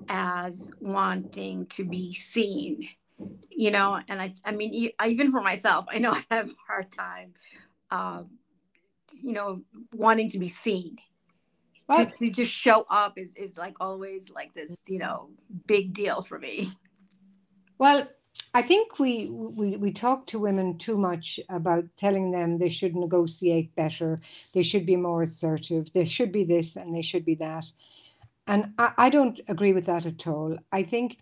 as 0.09 0.71
wanting 0.79 1.65
to 1.67 1.83
be 1.83 2.13
seen 2.13 2.87
you 3.49 3.71
know 3.71 3.99
and 4.07 4.21
i 4.21 4.33
i 4.45 4.51
mean 4.51 4.91
even 5.05 5.31
for 5.31 5.41
myself 5.41 5.85
i 5.89 5.97
know 5.97 6.11
i 6.31 6.35
have 6.35 6.49
a 6.49 6.55
hard 6.67 6.91
time 6.91 7.33
um, 7.91 8.29
you 9.21 9.33
know 9.33 9.61
wanting 9.93 10.29
to 10.29 10.39
be 10.39 10.47
seen 10.47 10.95
to, 11.85 12.05
to 12.05 12.29
just 12.29 12.51
show 12.51 12.85
up 12.89 13.17
is 13.17 13.35
is 13.35 13.57
like 13.57 13.75
always 13.79 14.29
like 14.29 14.53
this 14.53 14.81
you 14.87 14.99
know 14.99 15.29
big 15.67 15.93
deal 15.93 16.21
for 16.21 16.39
me 16.39 16.71
well 17.77 18.07
i 18.53 18.61
think 18.61 18.99
we 18.99 19.27
we 19.29 19.77
we 19.77 19.91
talk 19.91 20.25
to 20.27 20.39
women 20.39 20.77
too 20.77 20.97
much 20.97 21.39
about 21.49 21.85
telling 21.97 22.31
them 22.31 22.57
they 22.57 22.69
should 22.69 22.95
negotiate 22.95 23.75
better 23.75 24.21
they 24.53 24.63
should 24.63 24.85
be 24.85 24.95
more 24.95 25.21
assertive 25.23 25.91
they 25.93 26.05
should 26.05 26.31
be 26.31 26.43
this 26.43 26.75
and 26.75 26.95
they 26.95 27.01
should 27.01 27.25
be 27.25 27.35
that 27.35 27.65
and 28.47 28.73
i, 28.77 28.91
I 28.97 29.09
don't 29.09 29.39
agree 29.47 29.73
with 29.73 29.85
that 29.85 30.05
at 30.05 30.27
all 30.27 30.57
i 30.71 30.83
think 30.83 31.17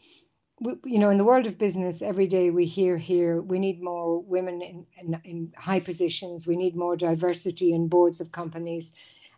you 0.62 1.00
know, 1.00 1.10
in 1.10 1.18
the 1.18 1.24
world 1.24 1.48
of 1.48 1.58
business, 1.58 2.02
every 2.02 2.28
day 2.28 2.50
we 2.50 2.66
hear 2.66 2.98
here 2.98 3.42
we 3.42 3.60
need 3.60 3.82
more 3.82 4.22
women 4.22 4.62
in, 4.62 4.86
in, 4.98 5.22
in, 5.24 5.54
high 5.58 5.80
positions. 5.80 6.48
We 6.48 6.56
need 6.56 6.76
more 6.76 6.98
diversity 6.98 7.74
in 7.74 7.88
boards 7.88 8.20
of 8.20 8.32
companies. 8.32 8.94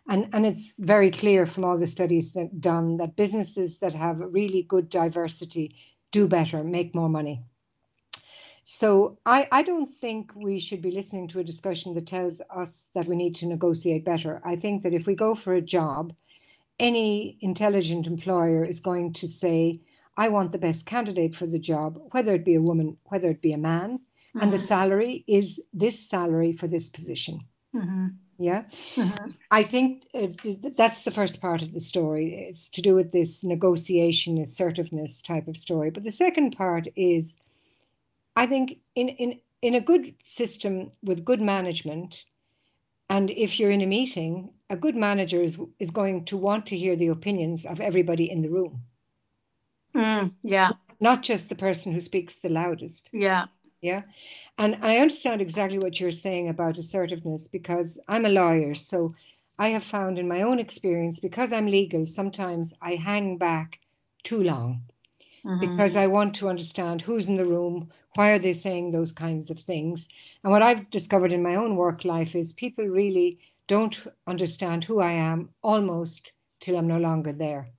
And, 0.08 0.28
and 0.32 0.44
it's 0.44 0.74
very 0.78 1.10
clear 1.10 1.46
from 1.46 1.64
all 1.64 1.78
the 1.78 1.86
studies 1.86 2.32
that 2.32 2.60
done 2.60 2.96
that 2.96 3.16
businesses 3.16 3.78
that 3.78 3.94
have 3.94 4.18
really 4.18 4.62
good 4.62 4.90
diversity 4.90 5.76
do 6.10 6.26
better, 6.26 6.64
make 6.64 6.94
more 6.94 7.08
money. 7.08 7.44
So 8.64 9.18
I, 9.26 9.48
I 9.50 9.62
don't 9.62 9.88
think 9.88 10.32
we 10.34 10.60
should 10.60 10.82
be 10.82 10.90
listening 10.90 11.28
to 11.28 11.40
a 11.40 11.44
discussion 11.44 11.94
that 11.94 12.06
tells 12.06 12.40
us 12.54 12.84
that 12.94 13.08
we 13.08 13.16
need 13.16 13.34
to 13.36 13.46
negotiate 13.46 14.04
better. 14.04 14.40
I 14.44 14.56
think 14.56 14.82
that 14.82 14.92
if 14.92 15.06
we 15.06 15.16
go 15.16 15.34
for 15.34 15.54
a 15.54 15.60
job, 15.60 16.12
any 16.78 17.38
intelligent 17.40 18.06
employer 18.06 18.64
is 18.64 18.80
going 18.80 19.14
to 19.14 19.26
say, 19.26 19.80
I 20.16 20.28
want 20.28 20.52
the 20.52 20.58
best 20.58 20.86
candidate 20.86 21.34
for 21.34 21.46
the 21.46 21.58
job, 21.58 21.98
whether 22.12 22.34
it 22.34 22.44
be 22.44 22.54
a 22.54 22.62
woman, 22.62 22.98
whether 23.04 23.30
it 23.30 23.42
be 23.42 23.52
a 23.52 23.58
man, 23.58 23.98
mm-hmm. 23.98 24.40
and 24.40 24.52
the 24.52 24.58
mm-hmm. 24.58 24.66
salary 24.66 25.24
is 25.26 25.60
this 25.72 26.08
salary 26.08 26.52
for 26.52 26.68
this 26.68 26.88
position. 26.88 27.40
Mm-hmm. 27.74 28.06
Yeah. 28.38 28.64
Mm-hmm. 28.96 29.30
I 29.50 29.62
think 29.62 30.04
uh, 30.14 30.28
th- 30.42 30.74
that's 30.76 31.04
the 31.04 31.10
first 31.10 31.40
part 31.40 31.62
of 31.62 31.72
the 31.72 31.80
story. 31.80 32.34
It's 32.48 32.68
to 32.70 32.82
do 32.82 32.94
with 32.94 33.12
this 33.12 33.44
negotiation, 33.44 34.38
assertiveness 34.38 35.22
type 35.22 35.48
of 35.48 35.56
story. 35.56 35.90
But 35.90 36.04
the 36.04 36.10
second 36.10 36.56
part 36.56 36.88
is, 36.96 37.40
I 38.34 38.46
think, 38.46 38.78
in, 38.94 39.08
in, 39.10 39.40
in 39.60 39.74
a 39.74 39.80
good 39.80 40.14
system 40.24 40.92
with 41.02 41.24
good 41.24 41.40
management, 41.40 42.24
and 43.08 43.30
if 43.30 43.60
you're 43.60 43.70
in 43.70 43.82
a 43.82 43.86
meeting, 43.86 44.50
a 44.70 44.76
good 44.76 44.96
manager 44.96 45.42
is, 45.42 45.60
is 45.78 45.90
going 45.90 46.24
to 46.24 46.36
want 46.36 46.66
to 46.66 46.76
hear 46.76 46.96
the 46.96 47.08
opinions 47.08 47.66
of 47.66 47.80
everybody 47.80 48.30
in 48.30 48.40
the 48.40 48.48
room. 48.48 48.82
Mm, 49.94 50.32
yeah. 50.42 50.72
Not 50.98 51.22
just 51.22 51.48
the 51.48 51.54
person 51.54 51.92
who 51.92 52.00
speaks 52.00 52.38
the 52.38 52.48
loudest. 52.48 53.10
Yeah. 53.12 53.46
Yeah. 53.82 54.02
And 54.56 54.78
I 54.80 54.98
understand 54.98 55.42
exactly 55.42 55.78
what 55.78 55.98
you're 55.98 56.12
saying 56.12 56.48
about 56.48 56.78
assertiveness 56.78 57.48
because 57.48 57.98
I'm 58.08 58.24
a 58.24 58.30
lawyer. 58.30 58.74
So 58.74 59.14
I 59.58 59.68
have 59.68 59.84
found 59.84 60.18
in 60.18 60.28
my 60.28 60.42
own 60.42 60.58
experience, 60.58 61.18
because 61.18 61.52
I'm 61.52 61.66
legal, 61.66 62.06
sometimes 62.06 62.74
I 62.80 62.94
hang 62.94 63.36
back 63.36 63.80
too 64.22 64.42
long 64.42 64.82
mm-hmm. 65.44 65.60
because 65.60 65.96
I 65.96 66.06
want 66.06 66.34
to 66.36 66.48
understand 66.48 67.02
who's 67.02 67.28
in 67.28 67.34
the 67.34 67.44
room, 67.44 67.90
why 68.14 68.30
are 68.30 68.38
they 68.38 68.52
saying 68.52 68.92
those 68.92 69.12
kinds 69.12 69.50
of 69.50 69.58
things. 69.58 70.08
And 70.44 70.52
what 70.52 70.62
I've 70.62 70.90
discovered 70.90 71.32
in 71.32 71.42
my 71.42 71.56
own 71.56 71.76
work 71.76 72.04
life 72.04 72.34
is 72.34 72.52
people 72.52 72.84
really 72.84 73.38
don't 73.66 73.96
understand 74.26 74.84
who 74.84 75.00
I 75.00 75.12
am 75.12 75.50
almost 75.62 76.32
till 76.60 76.76
I'm 76.76 76.88
no 76.88 76.98
longer 76.98 77.32
there. 77.32 77.70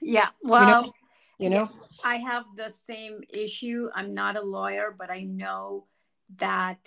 Yeah. 0.00 0.28
Well, 0.42 0.62
you 0.62 0.86
know, 0.86 0.92
you 1.40 1.48
know? 1.48 1.70
I 2.04 2.16
have 2.16 2.44
the 2.54 2.68
same 2.68 3.20
issue. 3.28 3.88
I'm 3.94 4.12
not 4.12 4.36
a 4.36 4.42
lawyer, 4.42 4.94
but 4.96 5.10
I 5.10 5.22
know 5.22 5.86
that 6.36 6.86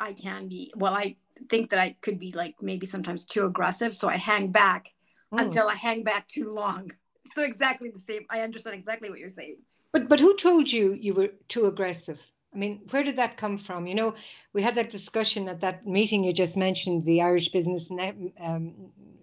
I 0.00 0.12
can 0.12 0.48
be, 0.48 0.72
well, 0.76 0.92
I 0.92 1.16
think 1.48 1.70
that 1.70 1.78
I 1.78 1.96
could 2.00 2.18
be 2.18 2.32
like 2.32 2.56
maybe 2.60 2.84
sometimes 2.84 3.24
too 3.24 3.46
aggressive. 3.46 3.94
So 3.94 4.08
I 4.08 4.16
hang 4.16 4.50
back 4.50 4.88
mm. 5.32 5.40
until 5.40 5.68
I 5.68 5.74
hang 5.74 6.02
back 6.02 6.28
too 6.28 6.52
long. 6.52 6.90
So 7.34 7.42
exactly 7.42 7.88
the 7.88 7.98
same. 7.98 8.26
I 8.28 8.42
understand 8.42 8.74
exactly 8.76 9.08
what 9.08 9.18
you're 9.18 9.30
saying. 9.30 9.56
But 9.90 10.06
but 10.06 10.20
who 10.20 10.36
told 10.36 10.70
you 10.70 10.92
you 10.92 11.14
were 11.14 11.30
too 11.48 11.64
aggressive? 11.64 12.20
I 12.54 12.58
mean, 12.58 12.82
where 12.90 13.02
did 13.02 13.16
that 13.16 13.38
come 13.38 13.56
from? 13.56 13.86
You 13.86 13.94
know, 13.94 14.14
we 14.52 14.60
had 14.60 14.74
that 14.74 14.90
discussion 14.90 15.48
at 15.48 15.62
that 15.62 15.86
meeting 15.86 16.24
you 16.24 16.34
just 16.34 16.58
mentioned, 16.58 17.06
the 17.06 17.22
Irish 17.22 17.48
Business 17.48 17.90
Net, 17.90 18.16
um, 18.38 18.74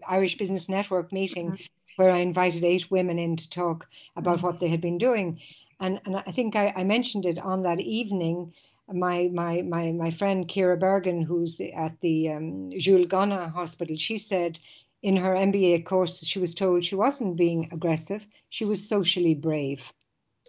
Irish 0.08 0.40
Business 0.40 0.68
Network 0.68 1.14
meeting, 1.14 1.52
mm-hmm 1.52 1.64
where 2.00 2.12
I 2.12 2.20
invited 2.20 2.64
eight 2.64 2.90
women 2.90 3.20
in 3.20 3.36
to 3.36 3.50
talk 3.50 3.90
about 4.16 4.38
mm-hmm. 4.38 4.48
what 4.48 4.62
they 4.62 4.70
had 4.70 4.80
been 4.80 4.98
doing. 4.98 5.42
And, 5.82 6.00
and 6.06 6.16
I 6.16 6.32
think 6.32 6.56
I, 6.56 6.74
I 6.74 6.86
mentioned 6.86 7.26
it 7.26 7.38
on 7.38 7.64
that 7.64 7.82
evening. 7.82 8.54
My, 8.88 9.30
my, 9.34 9.64
my, 9.64 9.92
my 9.92 10.10
friend 10.10 10.48
Kira 10.48 10.80
Bergen, 10.80 11.22
who's 11.22 11.60
at 11.60 12.00
the 12.00 12.30
um, 12.30 12.72
Jules 12.78 13.10
Gonin 13.10 13.52
Hospital, 13.52 13.98
she 13.98 14.18
said 14.18 14.60
in 15.04 15.18
her 15.18 15.34
MBA 15.34 15.86
course, 15.86 16.24
she 16.24 16.40
was 16.40 16.56
told 16.56 16.86
she 16.86 16.96
wasn't 16.96 17.36
being 17.36 17.68
aggressive, 17.74 18.26
she 18.48 18.64
was 18.64 18.88
socially 18.88 19.36
brave. 19.36 19.92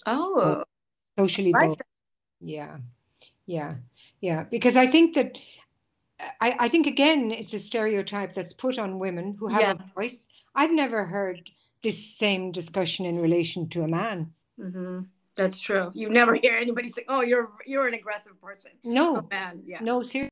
Oh, 0.07 0.63
socially 1.19 1.51
brave. 1.51 1.77
Yeah, 2.41 2.79
yeah, 3.47 3.75
yeah. 4.21 4.45
Because 4.45 4.77
I 4.77 4.87
think 4.87 5.17
that 5.17 5.37
I, 6.41 6.57
I 6.61 6.69
think 6.69 6.87
again 6.87 7.33
it's 7.33 7.55
a 7.55 7.59
stereotype 7.59 8.35
that's 8.35 8.53
put 8.53 8.79
on 8.79 8.99
women 8.99 9.37
who 9.39 9.49
have 9.49 9.61
yes. 9.61 9.93
a 9.97 10.01
voice 10.01 10.25
I've 10.61 10.73
never 10.73 11.07
heard 11.07 11.49
this 11.83 11.99
same 12.19 12.53
discussion 12.53 13.07
in 13.07 13.19
relation 13.19 13.71
to 13.71 13.81
a 13.81 13.89
man. 13.89 14.35
Mm-hmm. 14.61 15.01
That's 15.35 15.59
true. 15.59 15.91
You 15.95 16.11
never 16.11 16.35
hear 16.35 16.55
anybody 16.55 16.91
say, 16.91 17.05
"Oh, 17.09 17.23
you're 17.23 17.49
you're 17.65 17.89
an 17.89 17.95
aggressive 17.95 18.39
person." 18.43 18.73
No, 18.85 19.17
a 19.17 19.27
man. 19.31 19.63
Yeah. 19.65 19.81
No, 19.81 20.03
seriously. 20.03 20.29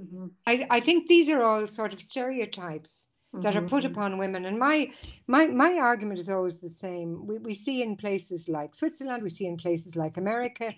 Mm-hmm. 0.00 0.26
I 0.46 0.66
I 0.70 0.78
think 0.78 1.08
these 1.08 1.28
are 1.28 1.42
all 1.42 1.66
sort 1.66 1.92
of 1.92 2.00
stereotypes 2.00 3.08
that 3.32 3.54
mm-hmm. 3.54 3.64
are 3.64 3.68
put 3.68 3.82
mm-hmm. 3.82 3.92
upon 3.92 4.18
women, 4.18 4.44
and 4.44 4.56
my 4.56 4.92
my 5.26 5.48
my 5.48 5.72
argument 5.90 6.20
is 6.20 6.30
always 6.30 6.60
the 6.60 6.76
same. 6.84 7.26
We 7.26 7.38
we 7.38 7.54
see 7.54 7.82
in 7.82 7.96
places 7.96 8.48
like 8.48 8.76
Switzerland, 8.76 9.24
we 9.24 9.30
see 9.30 9.48
in 9.48 9.56
places 9.56 9.96
like 9.96 10.16
America, 10.16 10.74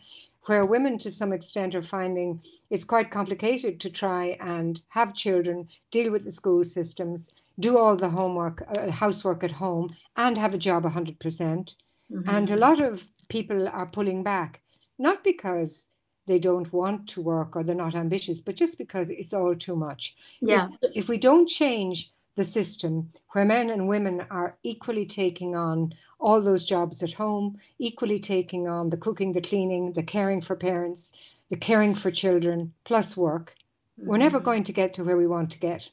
where 0.47 0.65
women 0.65 0.97
to 1.01 1.11
some 1.11 1.35
extent 1.35 1.75
are 1.75 1.83
finding 1.99 2.41
it's 2.71 2.85
quite 2.85 3.11
complicated 3.11 3.81
to 3.81 3.91
try 3.91 4.39
and 4.41 4.81
have 4.89 5.15
children, 5.25 5.69
deal 5.91 6.11
with 6.11 6.25
the 6.25 6.33
school 6.33 6.65
systems 6.65 7.33
do 7.59 7.77
all 7.77 7.97
the 7.97 8.11
homework, 8.11 8.63
uh, 8.69 8.91
housework 8.91 9.43
at 9.43 9.53
home, 9.53 9.95
and 10.17 10.39
have 10.39 10.55
a 10.55 10.59
job 10.59 10.85
100%. 10.85 11.19
percent 11.19 11.77
mm 12.11 12.23
hmm 12.23 12.31
And 12.31 12.51
a 12.51 12.57
lot 12.57 12.81
of 12.81 12.95
people 13.29 13.69
are 13.69 13.95
pulling 13.97 14.23
back, 14.23 14.61
not 14.99 15.23
because 15.23 15.89
they 16.27 16.39
don't 16.39 16.73
want 16.73 17.09
to 17.09 17.23
work 17.23 17.57
or 17.57 17.63
they're 17.65 17.85
not 17.87 17.95
ambitious, 17.95 18.41
but 18.41 18.55
just 18.55 18.79
because 18.79 19.11
it's 19.11 19.35
all 19.35 19.55
too 19.57 19.77
much. 19.77 20.17
Yeah. 20.41 20.69
If, 20.83 20.91
if 21.01 21.09
we 21.09 21.19
don't 21.19 21.49
change 21.49 22.13
the 22.37 22.45
system 22.45 23.13
where 23.33 23.45
men 23.45 23.71
and 23.71 23.89
women 23.89 24.25
are 24.31 24.57
equally 24.63 25.07
taking 25.07 25.57
on 25.57 25.95
all 26.21 26.41
those 26.41 26.65
jobs 26.65 27.03
at 27.03 27.13
home, 27.13 27.59
equally 27.79 28.21
taking 28.21 28.69
on 28.69 28.91
the 28.91 28.97
cooking, 28.97 29.33
the 29.33 29.41
cleaning, 29.41 29.93
the 29.93 30.03
caring 30.03 30.41
for 30.41 30.57
parents, 30.57 31.13
the 31.49 31.57
caring 31.57 31.95
for 31.95 32.11
children, 32.11 32.73
plus 32.85 33.17
work, 33.17 33.55
mm-hmm. 33.99 34.09
we're 34.09 34.19
never 34.19 34.39
mm-hmm. 34.39 34.45
going 34.45 34.65
to 34.65 34.73
get 34.73 34.95
to 34.95 35.05
where 35.05 35.17
we 35.17 35.27
want 35.27 35.51
to 35.53 35.59
get. 35.59 35.91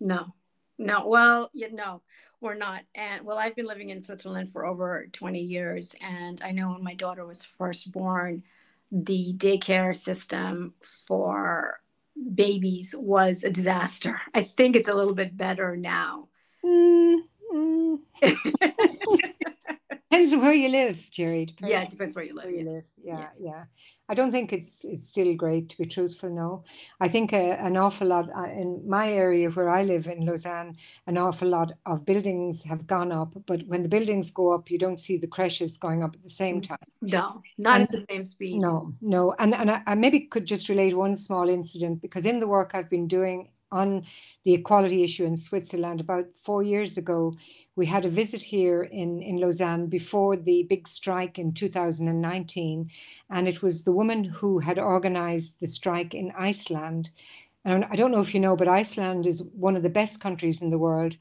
No, 0.00 0.34
no, 0.78 1.06
well, 1.06 1.50
you 1.52 1.72
know, 1.72 2.02
we're 2.40 2.54
not. 2.54 2.82
And 2.94 3.24
well, 3.24 3.38
I've 3.38 3.56
been 3.56 3.66
living 3.66 3.90
in 3.90 4.00
Switzerland 4.00 4.50
for 4.50 4.64
over 4.64 5.08
20 5.12 5.40
years. 5.40 5.94
And 6.00 6.40
I 6.42 6.52
know 6.52 6.70
when 6.70 6.84
my 6.84 6.94
daughter 6.94 7.26
was 7.26 7.44
first 7.44 7.92
born, 7.92 8.44
the 8.92 9.34
daycare 9.36 9.94
system 9.94 10.74
for 10.80 11.80
babies 12.34 12.94
was 12.96 13.44
a 13.44 13.50
disaster. 13.50 14.20
I 14.34 14.42
think 14.42 14.76
it's 14.76 14.88
a 14.88 14.94
little 14.94 15.14
bit 15.14 15.36
better 15.36 15.76
now. 15.76 16.28
Mm-hmm. 16.64 17.94
Depends 20.10 20.32
on 20.32 20.40
where 20.40 20.54
you 20.54 20.68
live, 20.68 21.10
Jerry. 21.10 21.44
Depends 21.44 21.70
yeah, 21.70 21.82
it 21.82 21.90
depends 21.90 22.14
where 22.14 22.24
you 22.24 22.34
live. 22.34 22.44
Where 22.44 22.54
you 22.54 22.64
live. 22.64 22.84
Yeah, 22.96 23.18
yeah, 23.18 23.28
yeah. 23.38 23.64
I 24.08 24.14
don't 24.14 24.32
think 24.32 24.54
it's 24.54 24.82
it's 24.84 25.06
still 25.06 25.34
great 25.34 25.68
to 25.68 25.76
be 25.76 25.84
truthful. 25.84 26.30
No, 26.30 26.64
I 26.98 27.08
think 27.08 27.34
uh, 27.34 27.36
an 27.36 27.76
awful 27.76 28.06
lot 28.06 28.30
uh, 28.34 28.44
in 28.44 28.88
my 28.88 29.12
area 29.12 29.50
where 29.50 29.68
I 29.68 29.82
live 29.82 30.06
in 30.06 30.24
Lausanne, 30.24 30.78
an 31.06 31.18
awful 31.18 31.48
lot 31.48 31.72
of 31.84 32.06
buildings 32.06 32.64
have 32.64 32.86
gone 32.86 33.12
up. 33.12 33.34
But 33.46 33.66
when 33.66 33.82
the 33.82 33.90
buildings 33.90 34.30
go 34.30 34.54
up, 34.54 34.70
you 34.70 34.78
don't 34.78 34.98
see 34.98 35.18
the 35.18 35.26
creches 35.26 35.76
going 35.76 36.02
up 36.02 36.14
at 36.14 36.22
the 36.22 36.30
same 36.30 36.62
mm, 36.62 36.68
time. 36.68 36.88
No, 37.02 37.42
not 37.58 37.80
and, 37.80 37.82
at 37.82 37.90
the 37.90 38.06
same 38.10 38.22
speed. 38.22 38.60
No, 38.60 38.94
no, 39.02 39.34
and 39.38 39.54
and 39.54 39.70
I, 39.70 39.82
I 39.86 39.94
maybe 39.94 40.20
could 40.20 40.46
just 40.46 40.70
relate 40.70 40.96
one 40.96 41.16
small 41.16 41.50
incident 41.50 42.00
because 42.00 42.24
in 42.24 42.40
the 42.40 42.48
work 42.48 42.70
I've 42.72 42.88
been 42.88 43.08
doing 43.08 43.50
on 43.70 44.06
the 44.44 44.54
equality 44.54 45.04
issue 45.04 45.26
in 45.26 45.36
Switzerland 45.36 46.00
about 46.00 46.24
four 46.42 46.62
years 46.62 46.96
ago 46.96 47.34
we 47.78 47.86
had 47.86 48.04
a 48.04 48.10
visit 48.10 48.42
here 48.42 48.82
in, 48.82 49.22
in 49.22 49.36
Lausanne 49.36 49.86
before 49.86 50.36
the 50.36 50.64
big 50.64 50.88
strike 50.88 51.38
in 51.38 51.54
2019. 51.54 52.90
And 53.30 53.48
it 53.48 53.62
was 53.62 53.84
the 53.84 53.92
woman 53.92 54.24
who 54.24 54.58
had 54.58 54.80
organized 54.80 55.60
the 55.60 55.68
strike 55.68 56.12
in 56.12 56.32
Iceland. 56.36 57.10
And 57.64 57.84
I 57.84 57.94
don't 57.94 58.10
know 58.10 58.20
if 58.20 58.34
you 58.34 58.40
know, 58.40 58.56
but 58.56 58.66
Iceland 58.66 59.26
is 59.26 59.44
one 59.54 59.76
of 59.76 59.84
the 59.84 59.90
best 60.00 60.20
countries 60.20 60.60
in 60.60 60.70
the 60.70 60.78
world 60.78 61.16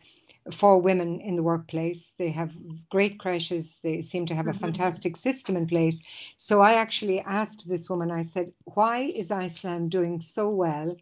for 0.51 0.81
women 0.81 1.21
in 1.21 1.35
the 1.35 1.43
workplace. 1.43 2.13
They 2.17 2.31
have 2.31 2.53
great 2.89 3.19
creches. 3.19 3.79
They 3.83 4.01
seem 4.01 4.25
to 4.25 4.35
have 4.35 4.47
a 4.47 4.49
mm-hmm. 4.49 4.59
fantastic 4.59 5.15
system 5.15 5.55
in 5.57 5.67
place. 5.67 6.01
So 6.37 6.61
I 6.61 6.73
actually 6.73 7.19
asked 7.19 7.69
this 7.69 7.87
woman, 7.87 8.09
I 8.09 8.23
said, 8.23 8.51
why 8.65 9.01
is 9.01 9.29
Iceland 9.29 9.91
doing 9.91 10.21
so 10.21 10.49
well? 10.49 10.95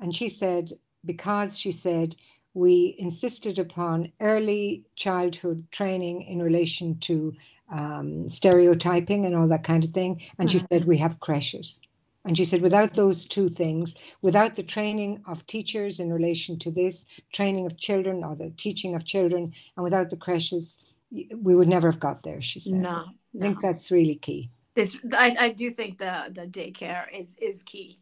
And 0.00 0.16
she 0.16 0.30
said, 0.30 0.72
because 1.04 1.58
she 1.58 1.70
said, 1.72 2.16
we 2.54 2.96
insisted 2.98 3.58
upon 3.58 4.12
early 4.20 4.84
childhood 4.96 5.66
training 5.70 6.22
in 6.22 6.42
relation 6.42 6.98
to 7.00 7.34
um, 7.72 8.28
stereotyping 8.28 9.26
and 9.26 9.36
all 9.36 9.48
that 9.48 9.64
kind 9.64 9.84
of 9.84 9.90
thing. 9.90 10.20
And 10.38 10.48
mm-hmm. 10.48 10.58
she 10.58 10.64
said, 10.70 10.86
We 10.86 10.98
have 10.98 11.20
creches. 11.20 11.80
And 12.24 12.36
she 12.36 12.44
said, 12.44 12.60
without 12.60 12.94
those 12.94 13.24
two 13.24 13.48
things, 13.48 13.94
without 14.20 14.54
the 14.54 14.62
training 14.62 15.22
of 15.26 15.46
teachers 15.46 16.00
in 16.00 16.12
relation 16.12 16.58
to 16.58 16.70
this, 16.70 17.06
training 17.32 17.64
of 17.64 17.78
children 17.78 18.22
or 18.22 18.36
the 18.36 18.50
teaching 18.56 18.94
of 18.94 19.06
children, 19.06 19.54
and 19.76 19.84
without 19.84 20.10
the 20.10 20.18
creches, 20.18 20.78
we 21.10 21.56
would 21.56 21.68
never 21.68 21.90
have 21.90 22.00
got 22.00 22.22
there, 22.22 22.42
she 22.42 22.60
said. 22.60 22.74
No. 22.74 23.06
I 23.34 23.40
think 23.40 23.60
that's 23.60 23.90
really 23.90 24.16
key. 24.16 24.50
This, 24.74 24.98
I, 25.12 25.36
I 25.38 25.48
do 25.48 25.70
think 25.70 25.98
the, 25.98 26.30
the 26.30 26.46
daycare 26.46 27.06
is, 27.18 27.38
is 27.40 27.62
key 27.62 27.98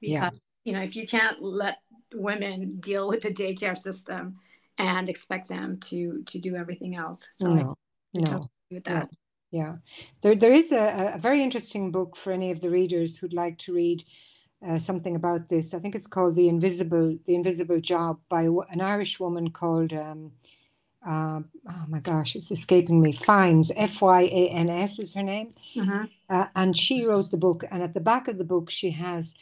because, 0.00 0.32
yeah. 0.34 0.38
you 0.64 0.72
know, 0.74 0.82
if 0.82 0.94
you 0.94 1.06
can't 1.06 1.42
let 1.42 1.78
women 2.14 2.76
deal 2.80 3.08
with 3.08 3.22
the 3.22 3.30
daycare 3.30 3.76
system 3.76 4.36
and 4.78 5.08
expect 5.08 5.48
them 5.48 5.78
to 5.78 6.22
to 6.24 6.38
do 6.38 6.56
everything 6.56 6.96
else. 6.96 7.28
So 7.32 7.54
no, 7.54 7.76
I, 8.16 8.18
I 8.18 8.30
no, 8.30 8.50
with 8.70 8.84
that. 8.84 9.08
Yeah. 9.50 9.60
yeah. 9.60 9.74
There, 10.22 10.34
there 10.34 10.52
is 10.52 10.72
a, 10.72 11.12
a 11.14 11.18
very 11.18 11.42
interesting 11.42 11.90
book 11.90 12.16
for 12.16 12.32
any 12.32 12.50
of 12.50 12.60
the 12.60 12.70
readers 12.70 13.16
who'd 13.16 13.34
like 13.34 13.58
to 13.58 13.72
read 13.72 14.04
uh, 14.66 14.78
something 14.78 15.16
about 15.16 15.48
this. 15.48 15.74
I 15.74 15.78
think 15.78 15.94
it's 15.94 16.06
called 16.06 16.34
the 16.34 16.48
Invisible 16.48 17.18
the 17.26 17.34
Invisible 17.34 17.80
Job 17.80 18.18
by 18.28 18.42
an 18.70 18.80
Irish 18.80 19.20
woman 19.20 19.50
called 19.50 19.92
um, 19.92 20.32
uh, 21.06 21.40
oh 21.68 21.84
my 21.88 22.00
gosh, 22.00 22.34
it's 22.34 22.50
escaping 22.50 23.00
me. 23.00 23.12
Fyans 23.12 23.70
F 23.76 24.00
Y 24.00 24.22
A 24.22 24.48
N 24.48 24.70
S 24.70 24.98
is 24.98 25.14
her 25.14 25.22
name, 25.22 25.54
uh-huh. 25.78 26.06
uh, 26.30 26.46
and 26.56 26.76
she 26.76 27.04
wrote 27.04 27.30
the 27.30 27.36
book. 27.36 27.64
And 27.70 27.82
at 27.82 27.94
the 27.94 28.00
back 28.00 28.26
of 28.26 28.38
the 28.38 28.44
book, 28.44 28.70
she 28.70 28.90
has 28.92 29.34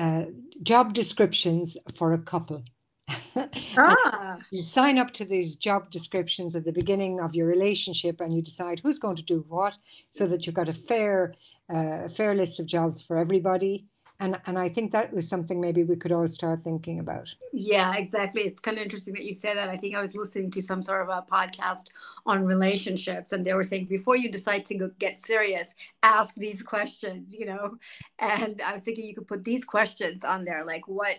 uh, 0.00 0.24
job 0.62 0.94
descriptions 0.94 1.76
for 1.94 2.12
a 2.12 2.18
couple. 2.18 2.64
ah. 3.76 4.38
you 4.50 4.62
sign 4.62 4.96
up 4.96 5.12
to 5.12 5.24
these 5.24 5.56
job 5.56 5.90
descriptions 5.90 6.56
at 6.56 6.64
the 6.64 6.72
beginning 6.72 7.20
of 7.20 7.34
your 7.34 7.46
relationship 7.46 8.20
and 8.20 8.34
you 8.34 8.40
decide 8.40 8.80
who's 8.80 8.98
going 8.98 9.16
to 9.16 9.22
do 9.22 9.44
what 9.48 9.74
so 10.10 10.26
that 10.26 10.46
you've 10.46 10.54
got 10.54 10.68
a 10.68 10.72
fair 10.72 11.34
uh, 11.74 12.08
fair 12.08 12.34
list 12.34 12.60
of 12.60 12.66
jobs 12.66 13.02
for 13.02 13.18
everybody 13.18 13.84
and 14.20 14.38
and 14.46 14.58
I 14.58 14.68
think 14.68 14.92
that 14.92 15.12
was 15.12 15.28
something 15.28 15.60
maybe 15.60 15.82
we 15.82 15.96
could 15.96 16.12
all 16.12 16.28
start 16.28 16.60
thinking 16.60 17.00
about. 17.00 17.34
Yeah, 17.52 17.94
exactly. 17.96 18.42
It's 18.42 18.60
kind 18.60 18.76
of 18.76 18.82
interesting 18.82 19.14
that 19.14 19.24
you 19.24 19.32
say 19.32 19.54
that. 19.54 19.68
I 19.68 19.76
think 19.76 19.94
I 19.94 20.00
was 20.00 20.14
listening 20.14 20.50
to 20.52 20.62
some 20.62 20.82
sort 20.82 21.02
of 21.02 21.08
a 21.08 21.24
podcast 21.30 21.88
on 22.26 22.44
relationships, 22.44 23.32
and 23.32 23.44
they 23.44 23.54
were 23.54 23.62
saying 23.62 23.86
before 23.86 24.16
you 24.16 24.30
decide 24.30 24.64
to 24.66 24.74
go 24.76 24.90
get 24.98 25.18
serious, 25.18 25.74
ask 26.02 26.34
these 26.36 26.62
questions. 26.62 27.34
You 27.34 27.46
know, 27.46 27.76
and 28.18 28.60
I 28.62 28.72
was 28.72 28.82
thinking 28.82 29.06
you 29.06 29.14
could 29.14 29.28
put 29.28 29.44
these 29.44 29.64
questions 29.64 30.24
on 30.24 30.44
there, 30.44 30.64
like 30.64 30.86
what, 30.86 31.16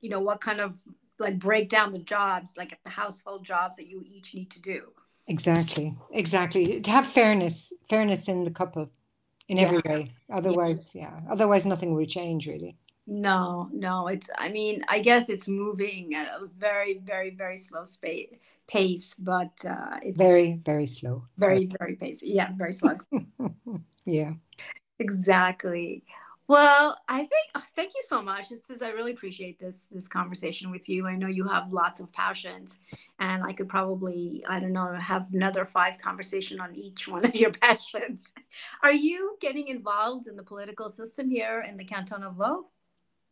you 0.00 0.10
know, 0.10 0.20
what 0.20 0.40
kind 0.40 0.60
of 0.60 0.80
like 1.18 1.38
break 1.38 1.68
down 1.68 1.90
the 1.90 1.98
jobs, 1.98 2.54
like 2.56 2.78
the 2.84 2.90
household 2.90 3.44
jobs 3.44 3.76
that 3.76 3.86
you 3.86 4.02
each 4.06 4.34
need 4.34 4.50
to 4.50 4.60
do. 4.60 4.92
Exactly, 5.26 5.96
exactly. 6.10 6.80
To 6.80 6.90
have 6.90 7.06
fairness, 7.06 7.72
fairness 7.88 8.28
in 8.28 8.44
the 8.44 8.50
couple 8.50 8.90
in 9.48 9.58
yeah. 9.58 9.64
every 9.64 9.82
way. 9.84 10.12
Otherwise, 10.30 10.94
yeah. 10.94 11.10
yeah. 11.24 11.32
Otherwise, 11.32 11.66
nothing 11.66 11.94
will 11.94 12.06
change 12.06 12.46
really. 12.46 12.76
No, 13.06 13.68
no. 13.72 14.08
It's. 14.08 14.30
I 14.38 14.48
mean, 14.48 14.82
I 14.88 14.98
guess 14.98 15.28
it's 15.28 15.46
moving 15.46 16.14
at 16.14 16.28
a 16.28 16.46
very, 16.58 16.98
very, 16.98 17.30
very 17.30 17.56
slow 17.56 17.84
space 17.84 18.28
pace, 18.66 19.14
but 19.14 19.52
uh, 19.68 19.98
it's 20.02 20.18
very, 20.18 20.54
very 20.64 20.86
slow. 20.86 21.24
Very, 21.36 21.68
very 21.78 21.96
pace. 21.96 22.22
Yeah, 22.22 22.50
very 22.56 22.72
slow. 22.72 22.94
yeah. 24.06 24.32
Exactly. 24.98 26.04
Well, 26.46 26.98
I 27.08 27.18
think 27.18 27.50
oh, 27.54 27.62
thank 27.74 27.94
you 27.94 28.02
so 28.06 28.20
much. 28.20 28.50
This 28.50 28.68
is 28.68 28.82
I 28.82 28.90
really 28.90 29.12
appreciate 29.12 29.58
this 29.58 29.86
this 29.86 30.06
conversation 30.06 30.70
with 30.70 30.90
you. 30.90 31.06
I 31.06 31.16
know 31.16 31.26
you 31.26 31.48
have 31.48 31.72
lots 31.72 32.00
of 32.00 32.12
passions, 32.12 32.78
and 33.18 33.42
I 33.42 33.54
could 33.54 33.68
probably 33.68 34.44
I 34.46 34.60
don't 34.60 34.74
know 34.74 34.92
have 34.94 35.32
another 35.32 35.64
five 35.64 35.96
conversation 35.98 36.60
on 36.60 36.74
each 36.76 37.08
one 37.14 37.24
of 37.24 37.34
your 37.34 37.50
passions. 37.50 38.30
Are 38.82 38.92
you 38.92 39.38
getting 39.40 39.68
involved 39.68 40.26
in 40.26 40.36
the 40.36 40.42
political 40.42 40.90
system 40.90 41.30
here 41.30 41.64
in 41.66 41.78
the 41.78 41.84
Canton 41.84 42.22
of 42.22 42.34
Vaud? 42.34 42.64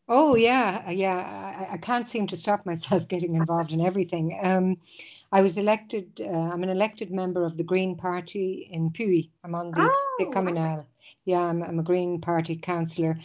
Oh 0.08 0.34
yeah, 0.34 0.90
yeah. 0.90 1.66
I, 1.70 1.74
I 1.74 1.76
can't 1.76 2.08
seem 2.08 2.26
to 2.28 2.36
stop 2.36 2.64
myself 2.64 3.08
getting 3.14 3.34
involved 3.34 3.72
in 3.72 3.82
everything. 3.82 4.38
Um, 4.42 4.78
I 5.30 5.42
was 5.42 5.58
elected. 5.58 6.20
Uh, 6.20 6.50
I'm 6.50 6.62
an 6.62 6.70
elected 6.70 7.10
member 7.10 7.44
of 7.44 7.58
the 7.58 7.62
Green 7.62 7.94
Party 7.94 8.68
in 8.70 8.90
Puy. 8.90 9.30
I'm 9.44 9.54
on 9.54 9.70
the, 9.70 9.82
oh, 9.82 10.16
the 10.18 10.26
Communal. 10.32 10.86
Yeah, 11.24 11.40
I'm, 11.40 11.62
I'm 11.62 11.78
a 11.78 11.82
Green 11.82 12.20
Party 12.20 12.56
councillor 12.56 13.18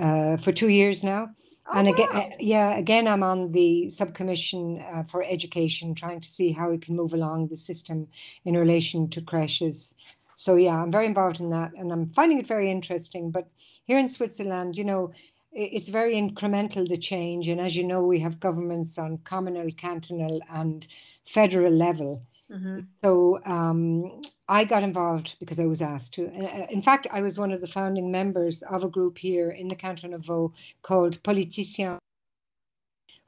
uh, 0.00 0.36
for 0.36 0.52
two 0.52 0.68
years 0.68 1.02
now. 1.02 1.30
Oh, 1.66 1.78
and 1.78 1.88
again, 1.88 2.08
wow. 2.12 2.30
yeah, 2.38 2.76
again, 2.76 3.06
I'm 3.06 3.22
on 3.22 3.52
the 3.52 3.86
subcommission 3.90 4.82
uh, 4.92 5.02
for 5.04 5.22
education, 5.22 5.94
trying 5.94 6.20
to 6.20 6.28
see 6.28 6.52
how 6.52 6.70
we 6.70 6.78
can 6.78 6.96
move 6.96 7.12
along 7.12 7.48
the 7.48 7.56
system 7.56 8.08
in 8.44 8.56
relation 8.56 9.08
to 9.10 9.20
creches. 9.20 9.94
So 10.34 10.56
yeah, 10.56 10.82
I'm 10.82 10.90
very 10.90 11.06
involved 11.06 11.40
in 11.40 11.50
that, 11.50 11.72
and 11.76 11.92
I'm 11.92 12.08
finding 12.10 12.38
it 12.38 12.46
very 12.46 12.70
interesting. 12.70 13.30
But 13.30 13.48
here 13.84 13.98
in 13.98 14.08
Switzerland, 14.08 14.76
you 14.76 14.84
know, 14.84 15.12
it's 15.52 15.88
very 15.88 16.14
incremental 16.14 16.88
the 16.88 16.96
change, 16.96 17.48
and 17.48 17.60
as 17.60 17.76
you 17.76 17.84
know, 17.84 18.02
we 18.04 18.20
have 18.20 18.40
governments 18.40 18.96
on 18.98 19.18
communal, 19.24 19.70
cantonal, 19.72 20.40
and 20.50 20.86
federal 21.26 21.72
level. 21.72 22.22
Mm-hmm. 22.50 22.78
So 23.02 23.40
um, 23.44 24.22
I 24.50 24.64
got 24.64 24.82
involved 24.82 25.36
because 25.38 25.60
I 25.60 25.66
was 25.66 25.80
asked 25.80 26.14
to. 26.14 26.26
Uh, 26.26 26.66
in 26.68 26.82
fact, 26.82 27.06
I 27.12 27.22
was 27.22 27.38
one 27.38 27.52
of 27.52 27.60
the 27.60 27.68
founding 27.68 28.10
members 28.10 28.62
of 28.62 28.82
a 28.82 28.88
group 28.88 29.18
here 29.18 29.48
in 29.48 29.68
the 29.68 29.76
canton 29.76 30.12
of 30.12 30.24
Vaud 30.24 30.52
called 30.82 31.22
Politiciens, 31.22 31.98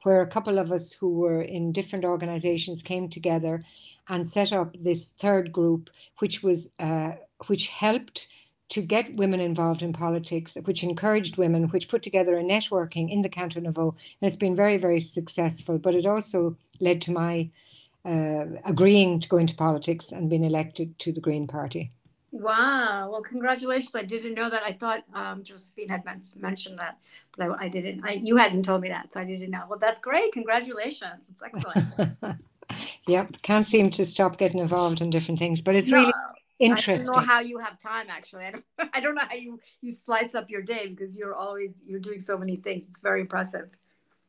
where 0.03 0.21
a 0.21 0.27
couple 0.27 0.59
of 0.59 0.69
us 0.69 0.91
who 0.91 1.13
were 1.13 1.41
in 1.41 1.71
different 1.71 2.03
organizations 2.03 2.81
came 2.81 3.07
together 3.07 3.63
and 4.09 4.27
set 4.27 4.51
up 4.51 4.73
this 4.73 5.11
third 5.11 5.53
group, 5.53 5.89
which 6.19 6.43
was 6.43 6.69
uh, 6.77 7.13
which 7.47 7.67
helped 7.67 8.27
to 8.67 8.81
get 8.81 9.15
women 9.15 9.39
involved 9.39 9.81
in 9.81 9.93
politics, 9.93 10.57
which 10.65 10.83
encouraged 10.83 11.37
women, 11.37 11.69
which 11.69 11.87
put 11.87 12.03
together 12.03 12.37
a 12.37 12.43
networking 12.43 13.09
in 13.09 13.21
the 13.21 13.29
canton 13.29 13.65
of 13.65 13.75
Vaud, 13.75 13.95
and 14.19 14.27
it's 14.27 14.35
been 14.35 14.57
very, 14.57 14.77
very 14.77 14.99
successful. 14.99 15.77
But 15.77 15.95
it 15.95 16.05
also 16.05 16.57
led 16.81 17.01
to 17.03 17.13
my 17.13 17.49
uh, 18.05 18.45
agreeing 18.65 19.19
to 19.19 19.29
go 19.29 19.37
into 19.37 19.55
politics 19.55 20.11
and 20.11 20.29
being 20.29 20.43
elected 20.43 20.97
to 20.99 21.11
the 21.11 21.21
Green 21.21 21.47
Party. 21.47 21.91
Wow. 22.31 23.09
Well, 23.11 23.21
congratulations. 23.21 23.95
I 23.95 24.01
didn't 24.01 24.33
know 24.33 24.49
that. 24.49 24.63
I 24.63 24.71
thought 24.71 25.03
um, 25.13 25.43
Josephine 25.43 25.87
had 25.87 26.03
men- 26.03 26.23
mentioned 26.39 26.79
that, 26.79 26.97
but 27.37 27.47
I, 27.47 27.65
I 27.65 27.67
didn't. 27.69 28.03
I, 28.03 28.13
you 28.13 28.35
hadn't 28.37 28.63
told 28.63 28.81
me 28.81 28.89
that, 28.89 29.13
so 29.13 29.19
I 29.19 29.25
didn't 29.25 29.51
know. 29.51 29.65
Well, 29.69 29.77
that's 29.77 29.99
great. 29.99 30.31
Congratulations. 30.33 31.29
It's 31.29 31.43
excellent. 31.43 32.39
yep. 33.07 33.35
Can't 33.43 33.65
seem 33.65 33.91
to 33.91 34.03
stop 34.03 34.37
getting 34.37 34.59
involved 34.59 34.99
in 34.99 35.09
different 35.11 35.39
things, 35.39 35.61
but 35.61 35.75
it's 35.75 35.89
no, 35.89 35.97
really 35.97 36.13
interesting. 36.59 37.07
I 37.07 37.13
don't 37.13 37.21
know 37.27 37.33
how 37.33 37.39
you 37.41 37.59
have 37.59 37.79
time, 37.79 38.07
actually. 38.09 38.45
I 38.45 38.51
don't, 38.51 38.65
I 38.93 38.99
don't 38.99 39.15
know 39.15 39.25
how 39.27 39.35
you, 39.35 39.59
you 39.81 39.91
slice 39.91 40.33
up 40.35 40.49
your 40.49 40.61
day 40.61 40.87
because 40.87 41.15
you're 41.15 41.35
always, 41.35 41.81
you're 41.85 41.99
doing 41.99 42.19
so 42.19 42.37
many 42.37 42.55
things. 42.55 42.87
It's 42.87 42.99
very 42.99 43.21
impressive. 43.21 43.69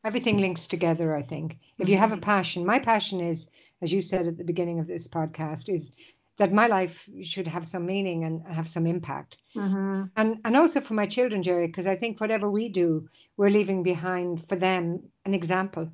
Everything 0.05 0.37
links 0.37 0.67
together, 0.67 1.13
I 1.13 1.21
think. 1.21 1.57
If 1.79 1.89
you 1.89 1.97
have 1.97 2.11
a 2.11 2.15
mm-hmm. 2.15 2.21
passion, 2.21 2.65
my 2.65 2.79
passion 2.79 3.19
is 3.19 3.49
as 3.81 3.93
you 3.93 4.01
said 4.01 4.25
at 4.25 4.37
the 4.37 4.43
beginning 4.43 4.79
of 4.79 4.87
this 4.87 5.07
podcast, 5.07 5.73
is 5.73 5.93
that 6.37 6.51
my 6.51 6.67
life 6.67 7.07
should 7.21 7.47
have 7.47 7.65
some 7.65 7.85
meaning 7.85 8.23
and 8.23 8.45
have 8.47 8.67
some 8.67 8.85
impact. 8.85 9.37
Mm-hmm. 9.55 10.05
And 10.15 10.39
and 10.43 10.57
also 10.57 10.81
for 10.81 10.93
my 10.93 11.05
children, 11.05 11.43
Jerry, 11.43 11.67
because 11.67 11.87
I 11.87 11.95
think 11.95 12.19
whatever 12.19 12.49
we 12.49 12.69
do, 12.69 13.07
we're 13.37 13.49
leaving 13.49 13.83
behind 13.83 14.45
for 14.47 14.55
them 14.55 15.03
an 15.25 15.33
example. 15.33 15.91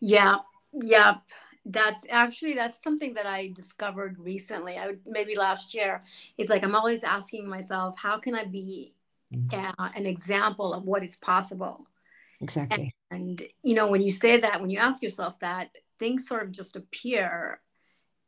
Yeah, 0.00 0.36
yeah. 0.72 1.16
That's 1.64 2.04
actually 2.10 2.54
that's 2.54 2.82
something 2.82 3.14
that 3.14 3.26
I 3.26 3.52
discovered 3.54 4.18
recently. 4.18 4.78
I 4.78 4.86
would, 4.88 5.00
maybe 5.06 5.36
last 5.36 5.74
year. 5.74 6.02
It's 6.38 6.50
like 6.50 6.64
I'm 6.64 6.74
always 6.74 7.04
asking 7.04 7.48
myself, 7.48 7.96
how 7.98 8.18
can 8.18 8.34
I 8.34 8.44
be 8.44 8.94
mm-hmm. 9.32 9.70
uh, 9.78 9.90
an 9.94 10.06
example 10.06 10.72
of 10.72 10.84
what 10.84 11.04
is 11.04 11.16
possible? 11.16 11.86
Exactly. 12.40 12.84
And, 12.84 12.92
and 13.12 13.42
you 13.62 13.74
know, 13.74 13.90
when 13.90 14.02
you 14.02 14.10
say 14.10 14.38
that, 14.38 14.60
when 14.60 14.70
you 14.70 14.78
ask 14.78 15.02
yourself 15.02 15.38
that, 15.40 15.70
things 15.98 16.26
sort 16.26 16.42
of 16.42 16.52
just 16.52 16.76
appear 16.76 17.60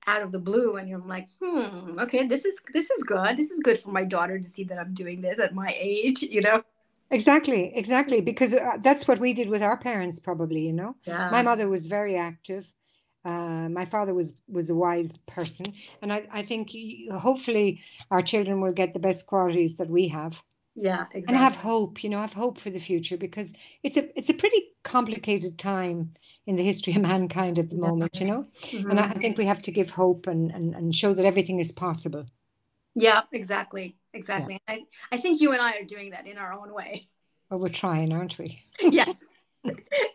out 0.07 0.23
of 0.23 0.33
the 0.33 0.39
blue 0.39 0.77
and 0.77 0.89
you're 0.89 0.99
like 0.99 1.29
hmm 1.43 1.99
okay 1.99 2.27
this 2.27 2.45
is 2.45 2.61
this 2.73 2.91
is 2.91 3.03
good. 3.03 3.37
This 3.37 3.51
is 3.51 3.61
good 3.61 3.79
for 3.79 3.91
my 3.91 4.05
daughter 4.05 4.39
to 4.39 4.45
see 4.45 4.65
that 4.65 4.79
i'm 4.79 4.93
doing 4.93 5.21
this 5.21 5.39
at 5.39 5.55
my 5.55 5.75
age 5.79 6.23
you 6.23 6.41
know? 6.41 6.63
Exactly 7.11 7.73
exactly 7.75 8.21
because 8.21 8.55
uh, 8.55 8.79
that's 8.83 9.07
what 9.07 9.19
we 9.19 9.33
did 9.33 9.49
with 9.49 9.63
our 9.63 9.77
parents 9.77 10.19
probably 10.19 10.67
you 10.67 10.73
know? 10.73 10.97
Yeah. 11.05 11.29
my 11.31 11.43
mother 11.43 11.69
was 11.69 11.87
very 11.87 12.17
active. 12.17 12.73
Uh, 13.25 13.69
my 13.71 13.87
father 13.87 14.13
was 14.13 14.35
was 14.49 14.69
a 14.69 14.75
wise 14.75 15.13
person. 15.27 15.67
And 16.03 16.13
i, 16.13 16.27
I 16.33 16.43
think 16.43 16.71
hopefully 17.13 17.81
our 18.11 18.23
children 18.23 18.61
will 18.61 18.73
get 18.73 18.93
the 18.93 18.99
best 19.09 19.27
qualities 19.27 19.77
that 19.77 19.89
we 19.89 20.09
have 20.09 20.43
yeah 20.75 21.05
exactly. 21.13 21.25
and 21.29 21.37
have 21.37 21.55
hope 21.55 22.03
you 22.03 22.11
know 22.11 22.21
have 22.21 22.33
hope 22.33 22.59
for 22.59 22.71
the 22.71 22.81
future 22.81 23.17
because 23.17 23.53
it's 23.83 23.97
a 23.97 24.19
it's 24.19 24.29
a 24.29 24.35
pretty 24.35 24.63
complicated 24.83 25.59
time 25.59 26.13
in 26.47 26.57
the 26.57 26.65
history 26.65 26.95
of 26.95 27.03
mankind 27.13 27.59
at 27.59 27.69
the 27.69 27.77
yeah. 27.77 27.81
moment 27.81 28.19
you 28.21 28.27
know 28.27 28.47
mm-hmm. 28.63 28.91
and 28.91 28.99
I, 28.99 29.11
I, 29.11 29.15
think 29.15 29.39
we 29.39 29.47
have 29.47 29.63
to 29.63 29.73
give 29.73 29.91
hope 29.91 30.27
and, 30.27 30.51
and 30.51 30.75
and 30.75 30.95
show 30.95 31.15
that 31.15 31.25
everything 31.25 31.61
is 31.61 31.71
possible 31.73 32.27
yeah 32.95 33.23
exactly 33.33 33.97
exactly 34.13 34.59
yeah. 34.69 34.75
i 34.75 34.85
i 35.13 35.17
think 35.17 35.41
you 35.41 35.53
and 35.53 35.61
i 35.61 35.77
are 35.79 35.85
doing 35.85 36.11
that 36.11 36.27
in 36.27 36.39
our 36.39 36.53
own 36.53 36.73
way 36.75 37.05
well 37.51 37.61
we're 37.61 37.69
trying 37.69 38.13
aren't 38.13 38.39
we 38.39 38.61
yes 38.81 39.31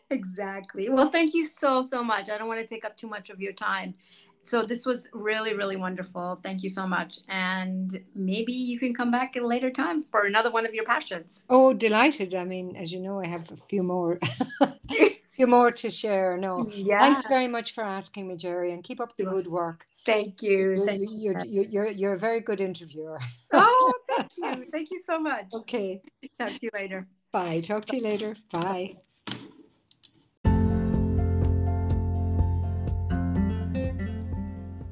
exactly. 0.10 0.90
Well 0.90 1.10
thank 1.10 1.34
you 1.34 1.44
so 1.44 1.82
so 1.82 2.04
much. 2.04 2.30
I 2.30 2.38
don't 2.38 2.48
want 2.48 2.60
to 2.60 2.68
take 2.68 2.86
up 2.86 2.96
too 2.98 3.08
much 3.08 3.30
of 3.30 3.40
your 3.40 3.54
time. 3.54 3.94
So 4.42 4.64
this 4.64 4.86
was 4.86 5.08
really 5.14 5.54
really 5.54 5.76
wonderful. 5.76 6.40
Thank 6.42 6.64
you 6.64 6.70
so 6.70 6.88
much. 6.88 7.20
And 7.28 8.00
maybe 8.16 8.54
you 8.54 8.80
can 8.80 8.94
come 8.94 9.12
back 9.12 9.36
at 9.36 9.44
a 9.44 9.48
later 9.48 9.70
time 9.70 10.02
for 10.02 10.26
another 10.26 10.52
one 10.52 10.66
of 10.66 10.74
your 10.74 10.86
passions. 10.86 11.44
Oh 11.50 11.74
delighted. 11.74 12.34
I 12.36 12.46
mean 12.46 12.76
as 12.76 12.92
you 12.92 13.00
know 13.00 13.20
i 13.22 13.28
have 13.28 13.52
a 13.52 13.58
few 13.58 13.84
more 13.84 14.20
few 15.36 15.48
more 15.48 15.72
to 15.72 15.90
share. 15.90 16.38
No 16.38 16.68
yeah. 16.74 17.00
thanks 17.00 17.28
very 17.28 17.48
much 17.48 17.74
for 17.74 17.84
asking 17.84 18.28
me 18.28 18.36
jerry 18.36 18.74
and 18.74 18.84
keep 18.84 19.00
up 19.00 19.16
the 19.16 19.26
good 19.26 19.48
work. 19.48 19.86
Thank 20.06 20.42
you. 20.42 20.86
Thank 20.86 21.02
you're, 21.02 21.46
you're, 21.46 21.66
you're, 21.70 21.88
you're 21.90 22.14
a 22.14 22.18
very 22.18 22.42
good 22.42 22.62
interviewer. 22.62 23.20
Oh 23.54 23.94
thank 24.10 24.32
you. 24.38 24.66
Thank 24.72 24.92
you 24.92 25.00
so 25.00 25.20
much. 25.20 25.46
Okay. 25.54 26.02
Talk 26.38 26.50
to 26.50 26.60
you 26.62 26.70
later. 26.74 27.08
Bye. 27.32 27.62
Talk 27.62 27.86
to 27.88 27.98
you 27.98 28.04
later. 28.04 28.36
Bye 28.52 28.98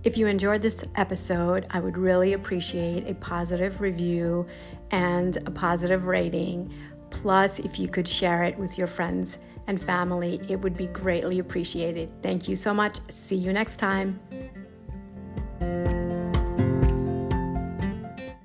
If 0.08 0.16
you 0.16 0.28
enjoyed 0.28 0.62
this 0.62 0.86
episode, 0.96 1.68
I 1.70 1.82
would 1.82 1.98
really 1.98 2.32
appreciate 2.32 3.10
a 3.10 3.16
positive 3.16 3.82
review 3.82 4.46
and 4.92 5.36
a 5.46 5.52
positive 5.52 6.06
rating. 6.06 6.72
Plus, 7.10 7.60
if 7.60 7.78
you 7.78 7.90
could 7.90 8.08
share 8.08 8.46
it 8.46 8.58
with 8.58 8.78
your 8.78 8.88
friends 8.88 9.40
and 9.68 9.82
family, 9.82 10.40
it 10.48 10.62
would 10.62 10.78
be 10.78 10.88
greatly 10.88 11.40
appreciated. 11.40 12.10
Thank 12.22 12.48
you 12.48 12.56
so 12.56 12.74
much. 12.74 13.02
See 13.10 13.36
you 13.36 13.52
next 13.52 13.82
time. 13.82 14.18